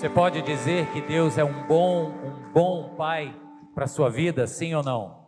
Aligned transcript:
Você 0.00 0.08
pode 0.08 0.40
dizer 0.40 0.90
que 0.94 1.02
Deus 1.02 1.36
é 1.36 1.44
um 1.44 1.66
bom, 1.66 2.06
um 2.06 2.52
bom 2.54 2.96
pai 2.96 3.38
para 3.74 3.86
sua 3.86 4.08
vida, 4.08 4.46
sim 4.46 4.74
ou 4.74 4.82
não? 4.82 5.26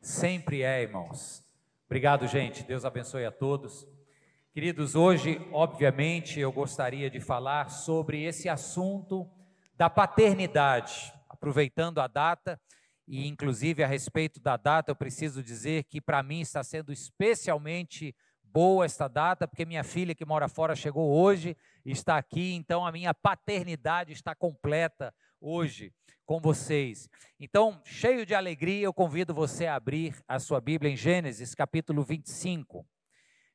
Sempre 0.00 0.64
é, 0.64 0.82
irmãos. 0.82 1.44
Obrigado, 1.86 2.26
gente. 2.26 2.64
Deus 2.64 2.84
abençoe 2.84 3.24
a 3.24 3.30
todos. 3.30 3.86
Queridos, 4.52 4.96
hoje, 4.96 5.40
obviamente, 5.52 6.40
eu 6.40 6.50
gostaria 6.50 7.08
de 7.08 7.20
falar 7.20 7.70
sobre 7.70 8.24
esse 8.24 8.48
assunto 8.48 9.30
da 9.76 9.88
paternidade, 9.88 11.12
aproveitando 11.28 12.00
a 12.00 12.08
data 12.08 12.60
e 13.06 13.28
inclusive 13.28 13.84
a 13.84 13.86
respeito 13.86 14.40
da 14.40 14.56
data, 14.56 14.90
eu 14.90 14.96
preciso 14.96 15.40
dizer 15.40 15.84
que 15.84 16.00
para 16.00 16.20
mim 16.20 16.40
está 16.40 16.64
sendo 16.64 16.92
especialmente 16.92 18.12
boa 18.52 18.84
esta 18.84 19.08
data, 19.08 19.46
porque 19.46 19.64
minha 19.64 19.84
filha 19.84 20.14
que 20.14 20.24
mora 20.24 20.48
fora 20.48 20.74
chegou 20.74 21.12
hoje 21.12 21.56
está 21.84 22.16
aqui, 22.16 22.54
então 22.54 22.86
a 22.86 22.92
minha 22.92 23.14
paternidade 23.14 24.12
está 24.12 24.34
completa 24.34 25.14
hoje 25.40 25.92
com 26.24 26.40
vocês. 26.40 27.08
Então, 27.40 27.80
cheio 27.84 28.26
de 28.26 28.34
alegria, 28.34 28.84
eu 28.84 28.92
convido 28.92 29.32
você 29.32 29.66
a 29.66 29.76
abrir 29.76 30.14
a 30.26 30.38
sua 30.38 30.60
Bíblia 30.60 30.92
em 30.92 30.96
Gênesis, 30.96 31.54
capítulo 31.54 32.02
25. 32.02 32.86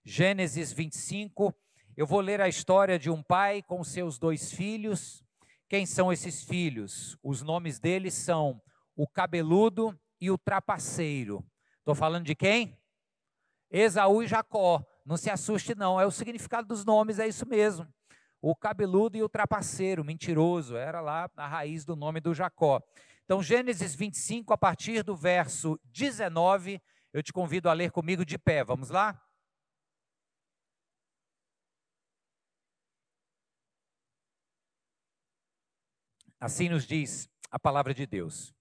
Gênesis 0.03 0.73
25, 0.73 1.53
eu 1.95 2.07
vou 2.07 2.20
ler 2.20 2.41
a 2.41 2.48
história 2.48 2.98
de 2.98 3.09
um 3.09 3.21
pai 3.21 3.62
com 3.62 3.84
seus 3.84 4.17
dois 4.17 4.51
filhos. 4.51 5.23
Quem 5.70 5.85
são 5.85 6.12
esses 6.12 6.43
filhos? 6.43 7.17
Os 7.23 7.41
nomes 7.41 7.79
deles 7.79 8.13
são 8.13 8.62
o 8.95 9.07
cabeludo 9.07 9.98
e 10.20 10.31
o 10.31 10.37
trapaceiro. 10.37 11.45
Estou 11.79 11.95
falando 11.95 12.25
de 12.25 12.35
quem? 12.35 12.77
Esaú 13.73 14.22
e 14.22 14.27
Jacó. 14.27 14.86
Não 15.04 15.18
se 15.18 15.32
assuste, 15.32 15.73
não. 15.73 16.00
É 16.00 16.05
o 16.05 16.12
significado 16.12 16.68
dos 16.68 16.86
nomes, 16.86 17.18
é 17.18 17.27
isso 17.27 17.48
mesmo. 17.48 17.91
O 18.40 18.55
cabeludo 18.55 19.18
e 19.18 19.23
o 19.23 19.30
trapaceiro, 19.30 20.05
mentiroso, 20.05 20.76
era 20.76 21.02
lá 21.02 21.30
a 21.36 21.48
raiz 21.48 21.84
do 21.84 21.96
nome 21.96 22.22
do 22.22 22.34
Jacó. 22.34 22.80
Então, 23.26 23.41
Gênesis 23.41 23.96
25, 23.96 24.54
a 24.54 24.57
partir 24.57 25.02
do 25.02 25.15
verso 25.15 25.80
19, 25.85 26.80
eu 27.12 27.24
te 27.24 27.34
convido 27.34 27.68
a 27.68 27.74
ler 27.74 27.90
comigo 27.90 28.24
de 28.24 28.38
pé. 28.38 28.63
Vamos 28.63 28.90
lá? 28.90 29.20
Assim 36.40 36.68
nos 36.70 36.85
diz 36.85 37.30
a 37.49 37.58
palavra 37.58 37.93
de 37.93 38.05
Deus. 38.05 38.54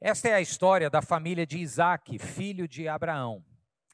Esta 0.00 0.28
é 0.28 0.34
a 0.34 0.40
história 0.40 0.88
da 0.90 1.02
família 1.02 1.46
de 1.46 1.58
Isaac, 1.58 2.18
filho 2.18 2.66
de 2.66 2.88
Abraão. 2.88 3.44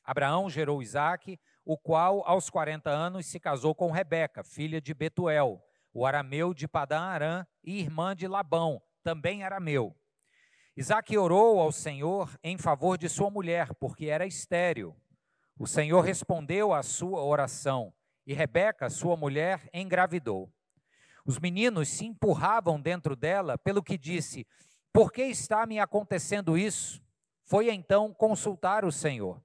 Abraão 0.04 0.48
gerou 0.48 0.82
Isaque, 0.82 1.38
o 1.64 1.76
qual, 1.76 2.22
aos 2.26 2.50
40 2.50 2.90
anos, 2.90 3.26
se 3.26 3.38
casou 3.38 3.74
com 3.74 3.90
Rebeca, 3.90 4.42
filha 4.42 4.80
de 4.80 4.92
Betuel, 4.94 5.62
o 5.92 6.06
arameu 6.06 6.54
de 6.54 6.66
Padã 6.66 7.00
Arã 7.00 7.46
e 7.62 7.78
irmã 7.80 8.14
de 8.14 8.26
Labão, 8.26 8.80
também 9.02 9.42
arameu. 9.42 9.94
Isaque 10.76 11.18
orou 11.18 11.60
ao 11.60 11.72
Senhor 11.72 12.38
em 12.42 12.56
favor 12.56 12.96
de 12.96 13.08
sua 13.08 13.30
mulher, 13.30 13.74
porque 13.74 14.06
era 14.06 14.26
estéril. 14.26 14.96
O 15.58 15.66
Senhor 15.66 16.00
respondeu 16.00 16.72
à 16.72 16.82
sua 16.82 17.22
oração, 17.22 17.92
e 18.26 18.32
Rebeca, 18.32 18.88
sua 18.88 19.16
mulher, 19.16 19.68
engravidou. 19.74 20.50
Os 21.24 21.38
meninos 21.38 21.88
se 21.88 22.06
empurravam 22.06 22.80
dentro 22.80 23.14
dela, 23.14 23.58
pelo 23.58 23.82
que 23.82 23.98
disse: 23.98 24.46
Por 24.92 25.12
que 25.12 25.22
está 25.24 25.66
me 25.66 25.78
acontecendo 25.78 26.56
isso? 26.56 27.02
Foi 27.44 27.70
então 27.70 28.14
consultar 28.14 28.84
o 28.84 28.92
Senhor. 28.92 29.42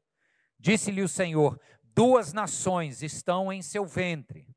Disse-lhe 0.59 1.01
o 1.01 1.09
Senhor: 1.09 1.59
Duas 1.81 2.33
nações 2.33 3.01
estão 3.01 3.51
em 3.51 3.61
seu 3.61 3.85
ventre. 3.85 4.47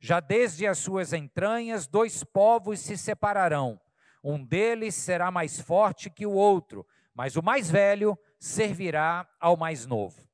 Já 0.00 0.20
desde 0.20 0.66
as 0.66 0.78
suas 0.78 1.12
entranhas, 1.12 1.86
dois 1.86 2.22
povos 2.22 2.80
se 2.80 2.96
separarão. 2.96 3.80
Um 4.22 4.44
deles 4.44 4.94
será 4.94 5.30
mais 5.30 5.60
forte 5.60 6.10
que 6.10 6.26
o 6.26 6.32
outro, 6.32 6.86
mas 7.14 7.36
o 7.36 7.42
mais 7.42 7.70
velho 7.70 8.18
servirá 8.38 9.28
ao 9.40 9.56
mais 9.56 9.86
novo. 9.86 10.28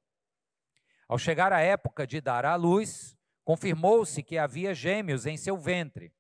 Ao 1.08 1.18
chegar 1.18 1.52
a 1.52 1.60
época 1.60 2.06
de 2.06 2.20
dar 2.20 2.44
à 2.44 2.56
luz, 2.56 3.16
confirmou-se 3.44 4.22
que 4.22 4.38
havia 4.38 4.74
gêmeos 4.74 5.26
em 5.26 5.36
seu 5.36 5.56
ventre. 5.56 6.12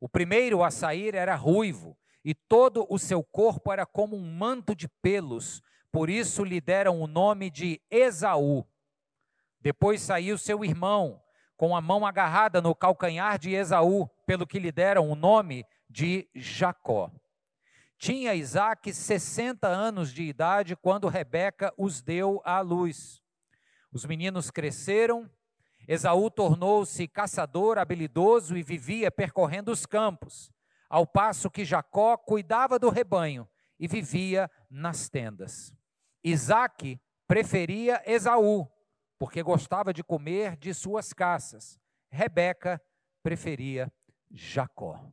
O 0.00 0.08
primeiro 0.08 0.62
a 0.62 0.70
sair 0.70 1.14
era 1.14 1.34
ruivo, 1.34 1.96
e 2.24 2.34
todo 2.34 2.86
o 2.90 2.98
seu 2.98 3.22
corpo 3.22 3.72
era 3.72 3.86
como 3.86 4.16
um 4.16 4.32
manto 4.34 4.74
de 4.74 4.88
pelos, 4.88 5.62
por 5.96 6.10
isso 6.10 6.44
lhe 6.44 6.60
deram 6.60 7.00
o 7.00 7.06
nome 7.06 7.48
de 7.48 7.80
Esaú. 7.90 8.66
Depois 9.62 10.02
saiu 10.02 10.36
seu 10.36 10.62
irmão, 10.62 11.22
com 11.56 11.74
a 11.74 11.80
mão 11.80 12.04
agarrada 12.04 12.60
no 12.60 12.74
calcanhar 12.74 13.38
de 13.38 13.54
Esaú, 13.54 14.06
pelo 14.26 14.46
que 14.46 14.58
lhe 14.58 14.70
deram 14.70 15.08
o 15.08 15.14
nome 15.14 15.64
de 15.88 16.28
Jacó. 16.34 17.10
Tinha 17.96 18.34
Isaac 18.34 18.92
60 18.92 19.66
anos 19.66 20.12
de 20.12 20.24
idade 20.24 20.76
quando 20.76 21.08
Rebeca 21.08 21.72
os 21.78 22.02
deu 22.02 22.42
à 22.44 22.60
luz. 22.60 23.22
Os 23.90 24.04
meninos 24.04 24.50
cresceram, 24.50 25.30
Esaú 25.88 26.30
tornou-se 26.30 27.08
caçador 27.08 27.78
habilidoso 27.78 28.54
e 28.54 28.62
vivia 28.62 29.10
percorrendo 29.10 29.72
os 29.72 29.86
campos, 29.86 30.52
ao 30.90 31.06
passo 31.06 31.50
que 31.50 31.64
Jacó 31.64 32.18
cuidava 32.18 32.78
do 32.78 32.90
rebanho 32.90 33.48
e 33.80 33.88
vivia 33.88 34.50
nas 34.70 35.08
tendas. 35.08 35.74
Isaac 36.28 37.00
preferia 37.28 38.02
Esaú, 38.04 38.68
porque 39.16 39.44
gostava 39.44 39.94
de 39.94 40.02
comer 40.02 40.56
de 40.56 40.74
suas 40.74 41.12
caças. 41.12 41.78
Rebeca 42.10 42.82
preferia 43.22 43.92
Jacó. 44.32 45.08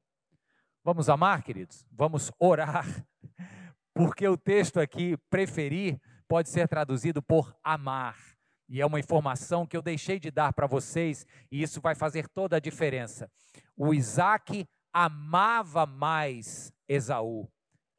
Vamos 0.84 1.10
amar, 1.10 1.44
queridos? 1.44 1.86
Vamos 1.92 2.32
orar, 2.40 3.06
porque 3.94 4.28
o 4.28 4.36
texto 4.36 4.80
aqui, 4.80 5.16
preferir, 5.30 6.02
pode 6.28 6.50
ser 6.50 6.68
traduzido 6.68 7.22
por 7.22 7.56
amar. 7.64 8.18
E 8.68 8.82
é 8.82 8.86
uma 8.86 9.00
informação 9.00 9.68
que 9.68 9.78
eu 9.78 9.84
deixei 9.84 10.20
de 10.20 10.32
dar 10.32 10.52
para 10.52 10.66
vocês, 10.66 11.28
e 11.52 11.62
isso 11.62 11.80
vai 11.80 11.94
fazer 11.94 12.28
toda 12.28 12.56
a 12.56 12.60
diferença. 12.60 13.30
O 13.78 13.94
Isaac 13.94 14.68
amava 14.92 15.86
mais 15.86 16.74
Esaú, 16.88 17.48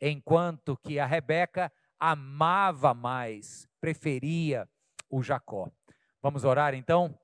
enquanto 0.00 0.76
que 0.76 0.98
a 0.98 1.06
Rebeca 1.06 1.70
amava 2.10 2.92
mais, 2.92 3.66
preferia 3.81 4.69
o 5.09 5.22
Jacó. 5.22 5.70
Vamos 6.22 6.44
orar 6.44 6.75
então? 6.75 7.19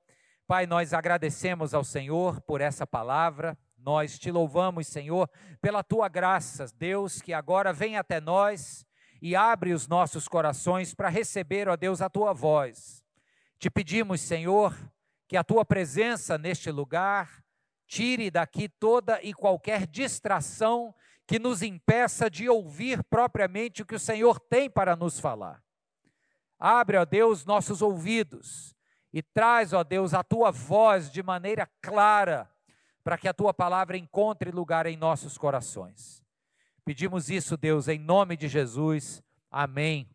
Pai, 0.47 0.65
nós 0.65 0.91
agradecemos 0.91 1.75
ao 1.75 1.83
Senhor 1.83 2.41
por 2.41 2.61
essa 2.61 2.87
palavra. 2.87 3.55
Nós 3.77 4.17
te 4.17 4.31
louvamos, 4.31 4.87
Senhor, 4.87 5.29
pela 5.61 5.83
tua 5.83 6.09
graça, 6.09 6.65
Deus, 6.79 7.21
que 7.21 7.31
agora 7.31 7.71
vem 7.71 7.95
até 7.95 8.19
nós 8.19 8.83
e 9.21 9.35
abre 9.35 9.71
os 9.71 9.87
nossos 9.87 10.27
corações 10.27 10.95
para 10.95 11.09
receber, 11.09 11.69
ó 11.69 11.75
Deus, 11.75 12.01
a 12.01 12.09
tua 12.09 12.33
voz. 12.33 13.03
Te 13.59 13.69
pedimos, 13.69 14.19
Senhor, 14.21 14.75
que 15.27 15.37
a 15.37 15.43
tua 15.43 15.63
presença 15.63 16.39
neste 16.39 16.71
lugar 16.71 17.43
tire 17.85 18.31
daqui 18.31 18.67
toda 18.67 19.21
e 19.21 19.31
qualquer 19.31 19.85
distração 19.85 20.91
que 21.27 21.39
nos 21.39 21.61
impeça 21.61 22.29
de 22.29 22.49
ouvir 22.49 23.03
propriamente 23.03 23.81
o 23.81 23.85
que 23.85 23.95
o 23.95 23.99
Senhor 23.99 24.39
tem 24.39 24.69
para 24.69 24.95
nos 24.95 25.19
falar. 25.19 25.63
Abre, 26.59 26.97
ó 26.97 27.05
Deus, 27.05 27.45
nossos 27.45 27.81
ouvidos 27.81 28.75
e 29.13 29.21
traz, 29.21 29.73
ó 29.73 29.83
Deus, 29.83 30.13
a 30.13 30.23
tua 30.23 30.51
voz 30.51 31.11
de 31.11 31.21
maneira 31.21 31.67
clara, 31.81 32.49
para 33.03 33.17
que 33.17 33.27
a 33.27 33.33
tua 33.33 33.53
palavra 33.53 33.97
encontre 33.97 34.51
lugar 34.51 34.85
em 34.85 34.95
nossos 34.95 35.37
corações. 35.37 36.23
Pedimos 36.85 37.29
isso, 37.29 37.57
Deus, 37.57 37.87
em 37.87 37.99
nome 37.99 38.37
de 38.37 38.47
Jesus. 38.47 39.23
Amém 39.49 40.09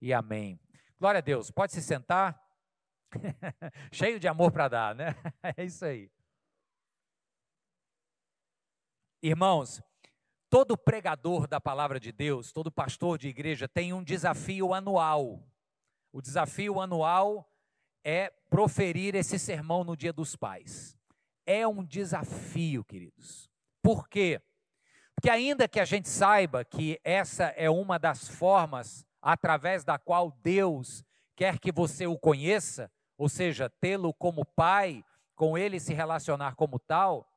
e 0.00 0.12
amém. 0.12 0.60
Glória 0.98 1.18
a 1.18 1.22
Deus. 1.22 1.50
Pode 1.50 1.72
se 1.72 1.82
sentar. 1.82 2.40
Cheio 3.92 4.18
de 4.18 4.26
amor 4.26 4.50
para 4.52 4.68
dar, 4.68 4.94
né? 4.94 5.14
É 5.56 5.64
isso 5.64 5.84
aí. 5.84 6.10
Irmãos, 9.22 9.82
Todo 10.54 10.78
pregador 10.78 11.48
da 11.48 11.60
palavra 11.60 11.98
de 11.98 12.12
Deus, 12.12 12.52
todo 12.52 12.70
pastor 12.70 13.18
de 13.18 13.26
igreja 13.26 13.66
tem 13.66 13.92
um 13.92 14.04
desafio 14.04 14.72
anual. 14.72 15.42
O 16.12 16.22
desafio 16.22 16.80
anual 16.80 17.50
é 18.04 18.30
proferir 18.48 19.16
esse 19.16 19.36
sermão 19.36 19.82
no 19.82 19.96
Dia 19.96 20.12
dos 20.12 20.36
Pais. 20.36 20.96
É 21.44 21.66
um 21.66 21.82
desafio, 21.82 22.84
queridos. 22.84 23.50
Por 23.82 24.08
quê? 24.08 24.40
Porque, 25.16 25.28
ainda 25.28 25.66
que 25.66 25.80
a 25.80 25.84
gente 25.84 26.08
saiba 26.08 26.64
que 26.64 27.00
essa 27.02 27.46
é 27.56 27.68
uma 27.68 27.98
das 27.98 28.28
formas 28.28 29.04
através 29.20 29.82
da 29.82 29.98
qual 29.98 30.30
Deus 30.40 31.02
quer 31.34 31.58
que 31.58 31.72
você 31.72 32.06
o 32.06 32.16
conheça, 32.16 32.88
ou 33.18 33.28
seja, 33.28 33.68
tê-lo 33.68 34.14
como 34.14 34.44
pai, 34.44 35.04
com 35.34 35.58
ele 35.58 35.80
se 35.80 35.92
relacionar 35.92 36.54
como 36.54 36.78
tal, 36.78 37.28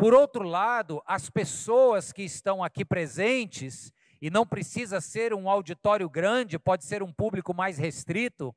por 0.00 0.14
outro 0.14 0.44
lado, 0.44 1.02
as 1.04 1.28
pessoas 1.28 2.10
que 2.10 2.22
estão 2.22 2.64
aqui 2.64 2.86
presentes, 2.86 3.92
e 4.18 4.30
não 4.30 4.46
precisa 4.46 4.98
ser 4.98 5.34
um 5.34 5.46
auditório 5.46 6.08
grande, 6.08 6.58
pode 6.58 6.86
ser 6.86 7.02
um 7.02 7.12
público 7.12 7.52
mais 7.52 7.76
restrito, 7.76 8.56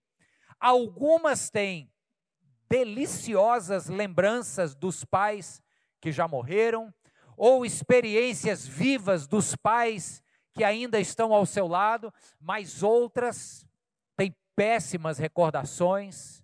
algumas 0.57 1.49
têm 1.49 1.91
deliciosas 2.69 3.89
lembranças 3.89 4.73
dos 4.73 5.03
pais 5.03 5.61
que 5.99 6.13
já 6.13 6.29
morreram, 6.29 6.93
ou 7.35 7.65
experiências 7.65 8.65
vivas 8.65 9.27
dos 9.27 9.53
pais 9.53 10.23
que 10.53 10.63
ainda 10.63 10.97
estão 10.97 11.33
ao 11.33 11.45
seu 11.45 11.67
lado, 11.67 12.13
mas 12.39 12.81
outras 12.83 13.67
têm 14.15 14.33
péssimas 14.55 15.17
recordações, 15.17 16.41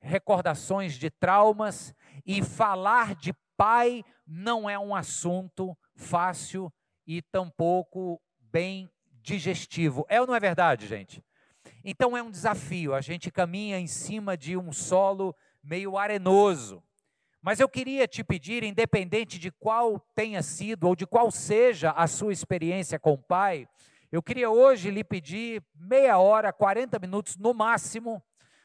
recordações 0.00 0.94
de 0.94 1.10
traumas, 1.10 1.94
e 2.24 2.42
falar 2.42 3.14
de 3.14 3.34
pai 3.60 4.02
não 4.26 4.70
é 4.70 4.78
um 4.78 4.94
assunto 4.94 5.76
fácil 5.94 6.72
e 7.06 7.20
tampouco 7.20 8.18
bem 8.50 8.90
digestivo. 9.20 10.06
É 10.08 10.18
ou 10.18 10.26
não 10.26 10.34
é 10.34 10.40
verdade, 10.40 10.86
gente? 10.86 11.22
Então 11.84 12.16
é 12.16 12.22
um 12.22 12.30
desafio, 12.30 12.94
a 12.94 13.02
gente 13.02 13.30
caminha 13.30 13.78
em 13.78 13.86
cima 13.86 14.34
de 14.34 14.56
um 14.56 14.72
solo 14.72 15.36
meio 15.62 15.98
arenoso. 15.98 16.82
Mas 17.42 17.60
eu 17.60 17.68
queria 17.68 18.08
te 18.08 18.24
pedir, 18.24 18.64
independente 18.64 19.38
de 19.38 19.50
qual 19.50 20.00
tenha 20.14 20.42
sido 20.42 20.88
ou 20.88 20.96
de 20.96 21.06
qual 21.06 21.30
seja 21.30 21.90
a 21.90 22.06
sua 22.06 22.32
experiência 22.32 22.98
com 22.98 23.12
o 23.12 23.18
Pai, 23.18 23.68
eu 24.10 24.22
queria 24.22 24.48
hoje 24.48 24.90
lhe 24.90 25.04
pedir 25.04 25.62
meia 25.74 26.16
hora, 26.16 26.50
40 26.50 26.98
minutos 26.98 27.36
no 27.36 27.52
máximo, 27.52 28.22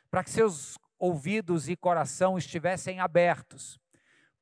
para 0.10 0.24
que 0.24 0.30
seus 0.30 0.78
ouvidos 0.98 1.68
e 1.68 1.76
coração 1.76 2.38
estivessem 2.38 3.02
abertos. 3.02 3.78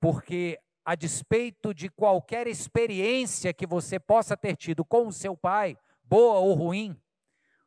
Porque, 0.04 0.60
a 0.84 0.96
despeito 0.96 1.74
de 1.74 1.88
qualquer 1.88 2.46
experiência 2.46 3.54
que 3.54 3.66
você 3.66 3.98
possa 3.98 4.36
ter 4.36 4.58
tido 4.58 4.84
com 4.84 5.08
o 5.08 5.14
seu 5.14 5.38
pai, 5.38 5.78
boa 6.04 6.40
ou 6.40 6.54
ruim, 6.56 7.02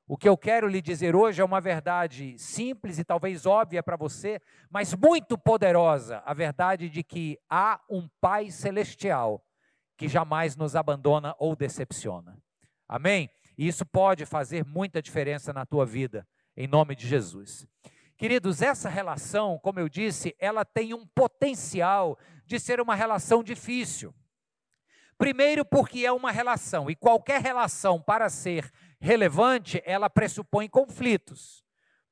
o 0.07 0.19
que 0.19 0.29
eu 0.29 0.37
quero 0.37 0.69
lhe 0.69 0.83
dizer 0.83 1.17
hoje 1.17 1.41
é 1.41 1.45
uma 1.47 1.63
verdade 1.63 2.39
simples 2.39 2.99
e 2.99 3.05
talvez 3.05 3.47
óbvia 3.47 3.83
para 3.83 3.97
você, 3.97 4.39
mas 4.69 4.95
muito 4.95 5.39
poderosa 5.39 6.23
a 6.27 6.35
verdade 6.35 6.91
de 6.91 7.03
que 7.03 7.39
há 7.49 7.81
um 7.89 8.07
Pai 8.21 8.51
celestial 8.51 9.43
que 9.97 10.07
jamais 10.07 10.57
nos 10.57 10.77
abandona 10.77 11.35
ou 11.39 11.57
decepciona. 11.57 12.37
Amém? 12.87 13.31
E 13.57 13.67
isso 13.67 13.87
pode 13.87 14.27
fazer 14.27 14.63
muita 14.63 15.01
diferença 15.01 15.55
na 15.55 15.65
tua 15.65 15.87
vida, 15.87 16.29
em 16.55 16.69
nome 16.69 16.95
de 16.95 17.09
Jesus. 17.09 17.67
Queridos, 18.17 18.63
essa 18.63 18.89
relação, 18.89 19.59
como 19.59 19.79
eu 19.79 19.91
disse, 19.91 20.35
ela 20.39 20.65
tem 20.65 20.95
um 20.95 21.07
potencial 21.07 22.19
de 22.47 22.59
ser 22.59 22.81
uma 22.81 22.95
relação 22.95 23.43
difícil. 23.43 24.15
Primeiro, 25.19 25.67
porque 25.67 26.07
é 26.07 26.13
uma 26.13 26.31
relação, 26.31 26.91
e 26.91 26.97
qualquer 26.97 27.43
relação, 27.43 28.01
para 28.01 28.31
ser 28.31 28.71
relevante, 28.99 29.83
ela 29.85 30.09
pressupõe 30.09 30.67
conflitos. 30.69 31.63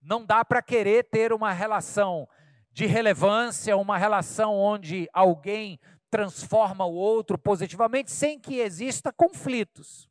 Não 0.01 0.27
dá 0.27 0.45
para 0.45 0.61
querer 0.61 1.05
ter 1.05 1.33
uma 1.33 1.53
relação 1.53 2.29
de 2.71 2.85
relevância, 2.85 3.77
uma 3.77 3.97
relação 3.97 4.55
onde 4.55 5.09
alguém 5.13 5.81
transforma 6.11 6.85
o 6.85 6.93
outro 6.93 7.39
positivamente, 7.39 8.13
sem 8.13 8.39
que 8.39 8.59
exista 8.61 9.11
conflitos. 9.11 10.09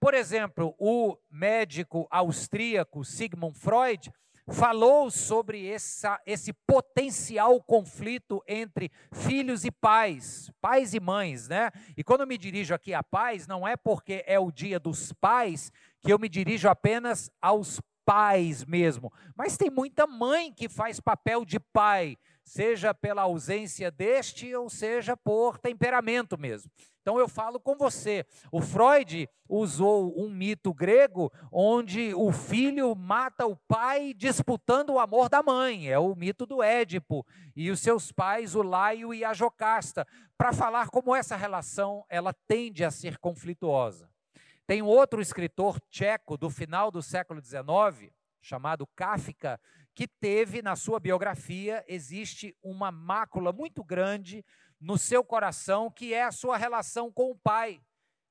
Por 0.00 0.12
exemplo, 0.12 0.74
o 0.78 1.16
médico 1.30 2.06
austríaco 2.10 3.04
Sigmund 3.04 3.56
Freud 3.58 4.12
falou 4.48 5.10
sobre 5.10 5.66
essa, 5.66 6.20
esse 6.26 6.52
potencial 6.52 7.62
conflito 7.62 8.42
entre 8.46 8.90
filhos 9.12 9.64
e 9.64 9.70
pais, 9.70 10.50
pais 10.60 10.94
e 10.94 11.00
mães, 11.00 11.48
né? 11.48 11.70
E 11.96 12.04
quando 12.04 12.22
eu 12.22 12.26
me 12.26 12.36
dirijo 12.36 12.74
aqui 12.74 12.92
a 12.92 13.02
pais, 13.02 13.46
não 13.46 13.66
é 13.66 13.76
porque 13.76 14.22
é 14.26 14.38
o 14.38 14.52
dia 14.52 14.78
dos 14.78 15.12
pais 15.12 15.72
que 16.00 16.12
eu 16.12 16.18
me 16.18 16.28
dirijo 16.28 16.68
apenas 16.68 17.30
aos 17.40 17.80
pais 18.04 18.64
mesmo, 18.66 19.10
mas 19.34 19.56
tem 19.56 19.70
muita 19.70 20.06
mãe 20.06 20.52
que 20.52 20.68
faz 20.68 21.00
papel 21.00 21.42
de 21.42 21.58
pai, 21.58 22.18
seja 22.44 22.92
pela 22.92 23.22
ausência 23.22 23.90
deste 23.90 24.54
ou 24.54 24.68
seja 24.68 25.16
por 25.16 25.58
temperamento 25.58 26.38
mesmo. 26.38 26.70
Então 27.00 27.18
eu 27.18 27.28
falo 27.28 27.60
com 27.60 27.76
você. 27.76 28.24
O 28.50 28.62
Freud 28.62 29.28
usou 29.46 30.18
um 30.18 30.30
mito 30.30 30.72
grego 30.72 31.30
onde 31.52 32.14
o 32.14 32.32
filho 32.32 32.94
mata 32.94 33.46
o 33.46 33.56
pai 33.68 34.14
disputando 34.14 34.90
o 34.90 34.98
amor 34.98 35.28
da 35.28 35.42
mãe. 35.42 35.88
É 35.88 35.98
o 35.98 36.14
mito 36.14 36.46
do 36.46 36.62
Édipo 36.62 37.26
e 37.54 37.70
os 37.70 37.80
seus 37.80 38.10
pais, 38.10 38.54
o 38.54 38.62
Laio 38.62 39.12
e 39.12 39.22
a 39.22 39.34
Jocasta, 39.34 40.06
para 40.38 40.52
falar 40.52 40.88
como 40.88 41.14
essa 41.14 41.36
relação 41.36 42.04
ela 42.08 42.32
tende 42.46 42.82
a 42.82 42.90
ser 42.90 43.18
conflituosa. 43.18 44.08
Tem 44.66 44.80
outro 44.80 45.20
escritor 45.20 45.78
tcheco 45.90 46.38
do 46.38 46.48
final 46.48 46.90
do 46.90 47.02
século 47.02 47.38
XIX, 47.44 48.10
chamado 48.40 48.86
Kafka, 48.96 49.60
que 49.94 50.08
teve 50.08 50.60
na 50.60 50.74
sua 50.74 50.98
biografia 50.98 51.84
existe 51.86 52.56
uma 52.62 52.90
mácula 52.90 53.52
muito 53.52 53.84
grande 53.84 54.44
no 54.80 54.98
seu 54.98 55.24
coração, 55.24 55.90
que 55.90 56.12
é 56.12 56.24
a 56.24 56.32
sua 56.32 56.56
relação 56.56 57.12
com 57.12 57.30
o 57.30 57.36
pai. 57.36 57.80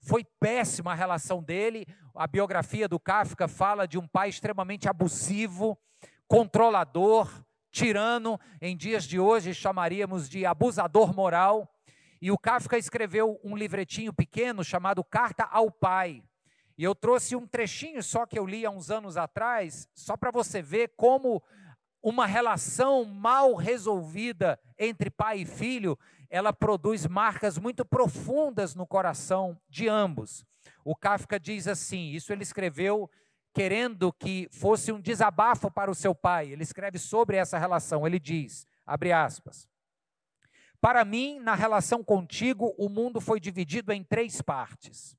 Foi 0.01 0.25
péssima 0.39 0.92
a 0.92 0.95
relação 0.95 1.42
dele. 1.42 1.86
A 2.13 2.27
biografia 2.27 2.88
do 2.88 3.00
Kafka 3.00 3.48
fala 3.48 3.88
de 3.88 3.98
um 3.98 4.07
pai 4.07 4.30
extremamente 4.30 4.89
abusivo, 4.89 5.77
controlador, 6.27 7.31
tirano. 7.71 8.38
Em 8.62 8.75
dias 8.75 9.06
de 9.06 9.19
hoje 9.19 9.54
chamaríamos 9.54 10.27
de 10.27 10.45
abusador 10.45 11.16
moral. 11.16 11.69
E 12.21 12.30
o 12.30 12.38
Kafka 12.38 12.77
escreveu 12.77 13.39
um 13.44 13.56
livretinho 13.56 14.13
pequeno 14.13 14.63
chamado 14.63 15.04
Carta 15.04 15.45
ao 15.45 15.71
Pai. 15.71 16.24
E 16.78 16.84
eu 16.84 16.96
trouxe 16.96 17.36
um 17.36 17.48
trechinho 17.48 18.02
só 18.02 18.25
que 18.25 18.38
eu 18.38 18.46
li 18.46 18.66
há 18.66 18.70
uns 18.70 18.90
anos 18.90 19.18
atrás, 19.18 19.88
só 19.94 20.18
para 20.18 20.31
você 20.31 20.62
ver 20.62 20.94
como 20.96 21.42
uma 22.02 22.25
relação 22.25 23.06
mal 23.06 23.54
resolvida 23.56 24.60
entre 24.78 25.10
pai 25.10 25.42
e 25.42 25.46
filho 25.46 25.98
ela 26.34 26.52
produz 26.52 27.06
marcas 27.06 27.60
muito 27.60 27.86
profundas 27.86 28.74
no 28.74 28.88
coração 28.88 29.56
de 29.70 29.88
ambos. 29.88 30.44
O 30.84 30.96
Kafka 30.96 31.40
diz 31.40 31.68
assim: 31.68 32.10
isso 32.10 32.34
ele 32.34 32.42
escreveu 32.42 33.08
querendo 33.54 34.12
que 34.12 34.50
fosse 34.52 34.92
um 34.92 35.00
desabafo 35.00 35.69
para 35.69 35.92
o 35.92 35.94
seu 35.94 36.16
pai. 36.16 36.52
Ele 36.52 36.64
escreve 36.64 36.98
sobre 36.98 37.38
essa 37.38 37.60
relação. 37.60 38.08
Ele 38.08 38.18
diz: 38.18 38.66
abre 38.84 39.12
aspas. 39.12 39.69
Para 40.81 41.06
mim, 41.06 41.40
na 41.40 41.54
relação 41.54 42.04
contigo, 42.04 42.74
o 42.80 42.90
mundo 42.90 43.22
foi 43.22 43.40
dividido 43.40 43.94
em 43.94 44.04
três 44.04 44.42
partes. 44.42 45.16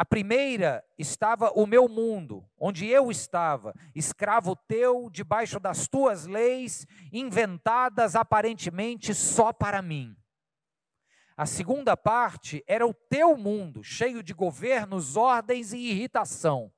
A 0.00 0.04
primeira 0.06 0.82
estava 0.96 1.50
o 1.50 1.66
meu 1.66 1.86
mundo, 1.86 2.42
onde 2.58 2.86
eu 2.86 3.10
estava, 3.10 3.74
escravo 3.94 4.56
teu, 4.56 5.10
debaixo 5.10 5.60
das 5.60 5.86
tuas 5.86 6.24
leis, 6.24 6.86
inventadas 7.12 8.16
aparentemente 8.16 9.12
só 9.12 9.52
para 9.52 9.82
mim. 9.82 10.16
A 11.36 11.44
segunda 11.44 11.98
parte 11.98 12.64
era 12.66 12.86
o 12.86 12.94
teu 12.94 13.36
mundo, 13.36 13.84
cheio 13.84 14.22
de 14.22 14.32
governos, 14.32 15.18
ordens 15.18 15.74
e 15.74 15.90
irritação. 15.90 16.72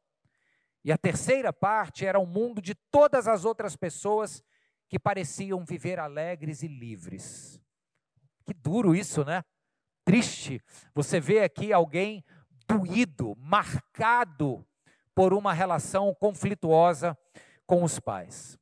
E 0.85 0.91
a 0.91 0.99
terceira 0.99 1.52
parte 1.52 2.05
era 2.05 2.19
o 2.19 2.26
mundo 2.26 2.61
de 2.61 2.75
todas 2.75 3.29
as 3.29 3.45
outras 3.45 3.76
pessoas 3.76 4.43
que 4.88 4.99
pareciam 4.99 5.64
viver 5.64 6.00
alegres 6.00 6.64
e 6.64 6.67
livres. 6.67 7.61
Que 8.45 8.52
duro 8.52 8.97
isso, 8.97 9.25
né? 9.25 9.45
Triste. 10.05 10.61
Você 10.93 11.21
vê 11.21 11.45
aqui 11.45 11.73
alguém 11.73 12.25
doído, 12.62 13.37
marcado 13.38 14.64
por 15.14 15.35
uma 15.35 15.52
relação 15.52 16.14
conflituosa 16.14 17.16
com 17.66 17.83
os 17.83 17.99
pais. 17.99 18.59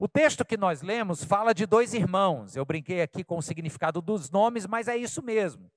O 0.00 0.06
texto 0.06 0.44
que 0.44 0.56
nós 0.56 0.80
lemos 0.80 1.24
fala 1.24 1.52
de 1.52 1.66
dois 1.66 1.92
irmãos. 1.92 2.54
Eu 2.54 2.64
brinquei 2.64 3.02
aqui 3.02 3.24
com 3.24 3.38
o 3.38 3.42
significado 3.42 4.00
dos 4.00 4.30
nomes, 4.30 4.66
mas 4.66 4.86
é 4.86 4.96
isso 4.96 5.22
mesmo. 5.22 5.70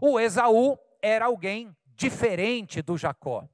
O 0.00 0.20
Esaú 0.20 0.78
era 1.00 1.26
alguém 1.26 1.74
diferente 1.96 2.82
do 2.82 2.98
Jacó. 2.98 3.48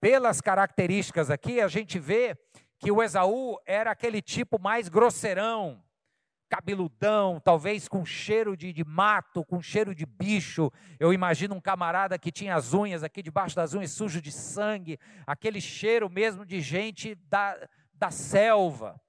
Pelas 0.00 0.40
características 0.40 1.30
aqui, 1.30 1.60
a 1.60 1.68
gente 1.68 1.98
vê 1.98 2.36
que 2.78 2.90
o 2.90 3.02
Esaú 3.02 3.56
era 3.64 3.92
aquele 3.92 4.20
tipo 4.20 4.60
mais 4.60 4.88
grosseirão, 4.88 5.82
cabeludão, 6.48 7.40
talvez 7.40 7.88
com 7.88 8.04
cheiro 8.04 8.56
de, 8.56 8.72
de, 8.72 8.84
mato, 8.84 9.44
com 9.44 9.60
cheiro 9.60 9.94
de 9.94 10.06
bicho. 10.06 10.70
Eu 10.98 11.12
imagino 11.12 11.54
um 11.54 11.60
camarada 11.60 12.18
que 12.18 12.30
tinha 12.30 12.54
as 12.54 12.72
unhas 12.72 13.02
aqui 13.02 13.22
debaixo 13.22 13.56
das 13.56 13.74
unhas 13.74 13.90
sujo 13.90 14.20
de 14.20 14.32
sangue, 14.32 14.98
aquele 15.26 15.60
cheiro 15.60 16.08
mesmo 16.08 16.44
de 16.44 16.60
gente 16.60 17.14
da, 17.14 17.56
da 17.92 18.10
selva. 18.10 19.00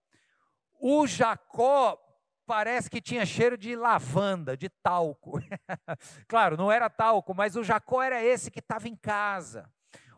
O 0.80 1.06
Jacó 1.08 1.98
parece 2.46 2.90
que 2.90 3.02
tinha 3.02 3.26
cheiro 3.26 3.58
de 3.58 3.76
lavanda, 3.76 4.56
de 4.56 4.70
talco. 4.70 5.40
claro, 6.28 6.56
não 6.58 6.72
era 6.72 6.90
talco, 6.90 7.34
mas 7.34 7.56
o 7.56 7.64
Jacó 7.64 8.02
era 8.02 8.24
esse 8.24 8.50
que 8.50 8.60
estava 8.60 8.88
em 8.88 8.96
casa. 8.96 9.70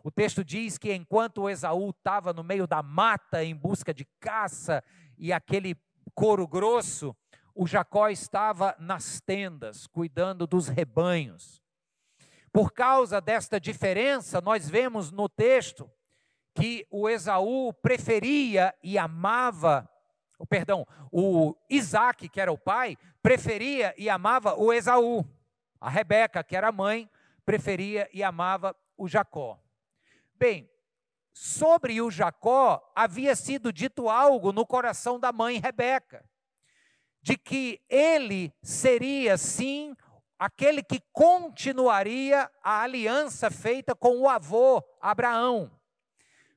O 0.04 0.12
texto 0.12 0.44
diz 0.46 0.78
que 0.78 0.94
enquanto 0.94 1.42
o 1.42 1.50
Esaú 1.50 1.90
estava 1.90 2.32
no 2.32 2.44
meio 2.44 2.66
da 2.66 2.82
mata 2.82 3.44
em 3.44 3.56
busca 3.56 3.94
de 3.94 4.06
caça 4.20 4.84
e 5.18 5.34
aquele 5.34 5.76
couro 6.10 6.48
grosso, 6.48 7.16
o 7.54 7.68
Jacó 7.68 8.10
estava 8.10 8.76
nas 8.80 9.20
tendas, 9.20 9.88
cuidando 9.88 10.48
dos 10.48 10.68
rebanhos. 10.68 11.62
Por 12.52 12.72
causa 12.72 13.20
desta 13.20 13.60
diferença, 13.60 14.42
nós 14.42 14.70
vemos 14.70 15.12
no 15.12 15.28
texto 15.30 15.90
que 16.54 16.88
o 16.90 17.08
Esaú 17.08 17.74
preferia 17.74 18.74
e 18.84 18.98
amava 18.98 19.90
perdão, 20.48 20.86
o 21.12 21.56
Isaac, 21.70 22.30
que 22.30 22.40
era 22.40 22.52
o 22.52 22.58
pai, 22.58 22.98
preferia 23.22 23.94
e 23.98 24.10
amava 24.10 24.56
o 24.56 24.72
Esaú. 24.72 25.26
A 25.80 25.90
Rebeca, 25.90 26.44
que 26.44 26.56
era 26.56 26.72
mãe, 26.72 27.10
preferia 27.46 28.10
e 28.14 28.24
amava 28.24 28.76
o 28.98 29.08
Jacó. 29.08 29.60
Bem, 30.36 30.70
sobre 31.34 32.02
o 32.02 32.12
Jacó 32.12 32.82
havia 32.96 33.36
sido 33.36 33.72
dito 33.72 34.10
algo 34.10 34.52
no 34.52 34.66
coração 34.66 35.20
da 35.20 35.32
mãe 35.32 35.60
Rebeca, 35.60 36.24
de 37.22 37.38
que 37.38 37.82
ele 37.90 38.54
seria 38.62 39.38
sim 39.38 39.96
aquele 40.38 40.82
que 40.82 41.02
continuaria 41.12 42.50
a 42.64 42.82
aliança 42.82 43.52
feita 43.52 43.94
com 43.94 44.20
o 44.20 44.30
avô 44.30 44.84
Abraão. 45.02 45.72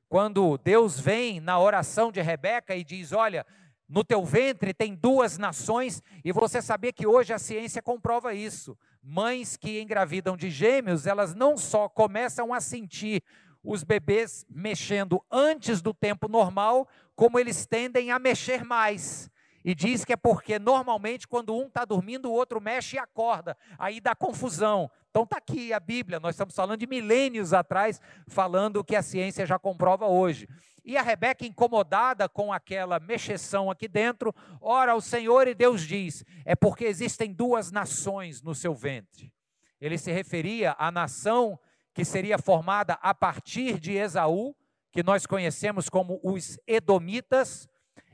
Quando 0.07 0.57
Deus 0.59 0.99
vem 0.99 1.39
na 1.39 1.59
oração 1.59 2.11
de 2.11 2.21
Rebeca 2.21 2.75
e 2.75 2.83
diz: 2.83 3.11
Olha, 3.11 3.45
no 3.89 4.03
teu 4.03 4.23
ventre 4.23 4.73
tem 4.73 4.95
duas 4.95 5.37
nações, 5.37 6.01
e 6.23 6.31
você 6.31 6.61
sabia 6.61 6.93
que 6.93 7.05
hoje 7.05 7.33
a 7.33 7.39
ciência 7.39 7.81
comprova 7.81 8.33
isso. 8.33 8.77
Mães 9.01 9.57
que 9.57 9.81
engravidam 9.81 10.37
de 10.37 10.49
gêmeos, 10.49 11.05
elas 11.05 11.35
não 11.35 11.57
só 11.57 11.89
começam 11.89 12.53
a 12.53 12.61
sentir 12.61 13.21
os 13.63 13.83
bebês 13.83 14.45
mexendo 14.49 15.23
antes 15.31 15.81
do 15.81 15.93
tempo 15.93 16.27
normal, 16.27 16.87
como 17.15 17.39
eles 17.39 17.65
tendem 17.65 18.11
a 18.11 18.19
mexer 18.19 18.63
mais. 18.63 19.31
E 19.63 19.73
diz 19.73 20.03
que 20.03 20.11
é 20.11 20.17
porque 20.17 20.59
normalmente 20.59 21.27
quando 21.27 21.55
um 21.55 21.67
está 21.67 21.85
dormindo, 21.85 22.29
o 22.29 22.33
outro 22.33 22.59
mexe 22.59 22.97
e 22.97 22.99
acorda. 22.99 23.55
Aí 23.79 24.01
dá 24.01 24.13
confusão. 24.13 24.91
Então 25.09 25.23
está 25.23 25.37
aqui 25.37 25.71
a 25.71 25.79
Bíblia, 25.79 26.19
nós 26.19 26.35
estamos 26.35 26.55
falando 26.55 26.79
de 26.79 26.87
milênios 26.87 27.53
atrás, 27.53 28.01
falando 28.27 28.77
o 28.77 28.83
que 28.83 28.95
a 28.95 29.01
ciência 29.01 29.45
já 29.45 29.57
comprova 29.57 30.07
hoje. 30.07 30.47
E 30.83 30.97
a 30.97 31.01
Rebeca, 31.01 31.45
incomodada 31.45 32.27
com 32.27 32.51
aquela 32.51 32.99
mexeção 32.99 33.71
aqui 33.71 33.87
dentro, 33.87 34.35
ora 34.59 34.91
ao 34.91 34.99
Senhor 34.99 35.47
e 35.47 35.53
Deus 35.53 35.83
diz: 35.83 36.25
é 36.43 36.55
porque 36.55 36.83
existem 36.83 37.31
duas 37.31 37.71
nações 37.71 38.41
no 38.41 38.53
seu 38.53 38.73
ventre. 38.73 39.31
Ele 39.79 39.97
se 39.97 40.11
referia 40.11 40.75
à 40.77 40.91
nação 40.91 41.57
que 41.93 42.03
seria 42.03 42.37
formada 42.37 42.93
a 43.01 43.13
partir 43.13 43.79
de 43.79 43.93
Esaú, 43.93 44.55
que 44.91 45.03
nós 45.03 45.25
conhecemos 45.25 45.89
como 45.89 46.19
os 46.23 46.59
Edomitas, 46.67 47.67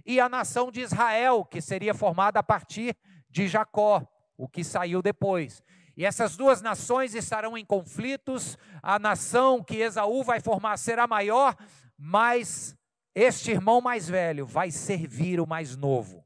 e 0.06 0.20
a 0.20 0.28
nação 0.28 0.72
de 0.72 0.82
Israel, 0.82 1.46
que 1.46 1.62
seria 1.62 1.94
formada 1.94 2.40
a 2.40 2.44
partir 2.44 2.96
de 3.30 3.48
Jacó, 3.48 4.08
o 4.38 4.48
que 4.48 4.64
saiu 4.64 5.02
depois. 5.02 5.62
E 5.96 6.06
essas 6.06 6.36
duas 6.36 6.62
nações 6.62 7.14
estarão 7.14 7.58
em 7.58 7.66
conflitos. 7.66 8.58
A 8.82 8.98
nação 8.98 9.62
que 9.62 9.78
Esaú 9.78 10.24
vai 10.24 10.40
formar 10.40 10.78
será 10.78 11.06
maior, 11.06 11.56
mas 11.98 12.76
este 13.14 13.52
irmão 13.52 13.82
mais 13.82 14.08
velho 14.08 14.46
vai 14.46 14.72
servir 14.72 15.40
o 15.40 15.46
mais 15.46 15.76
novo. 15.76 16.26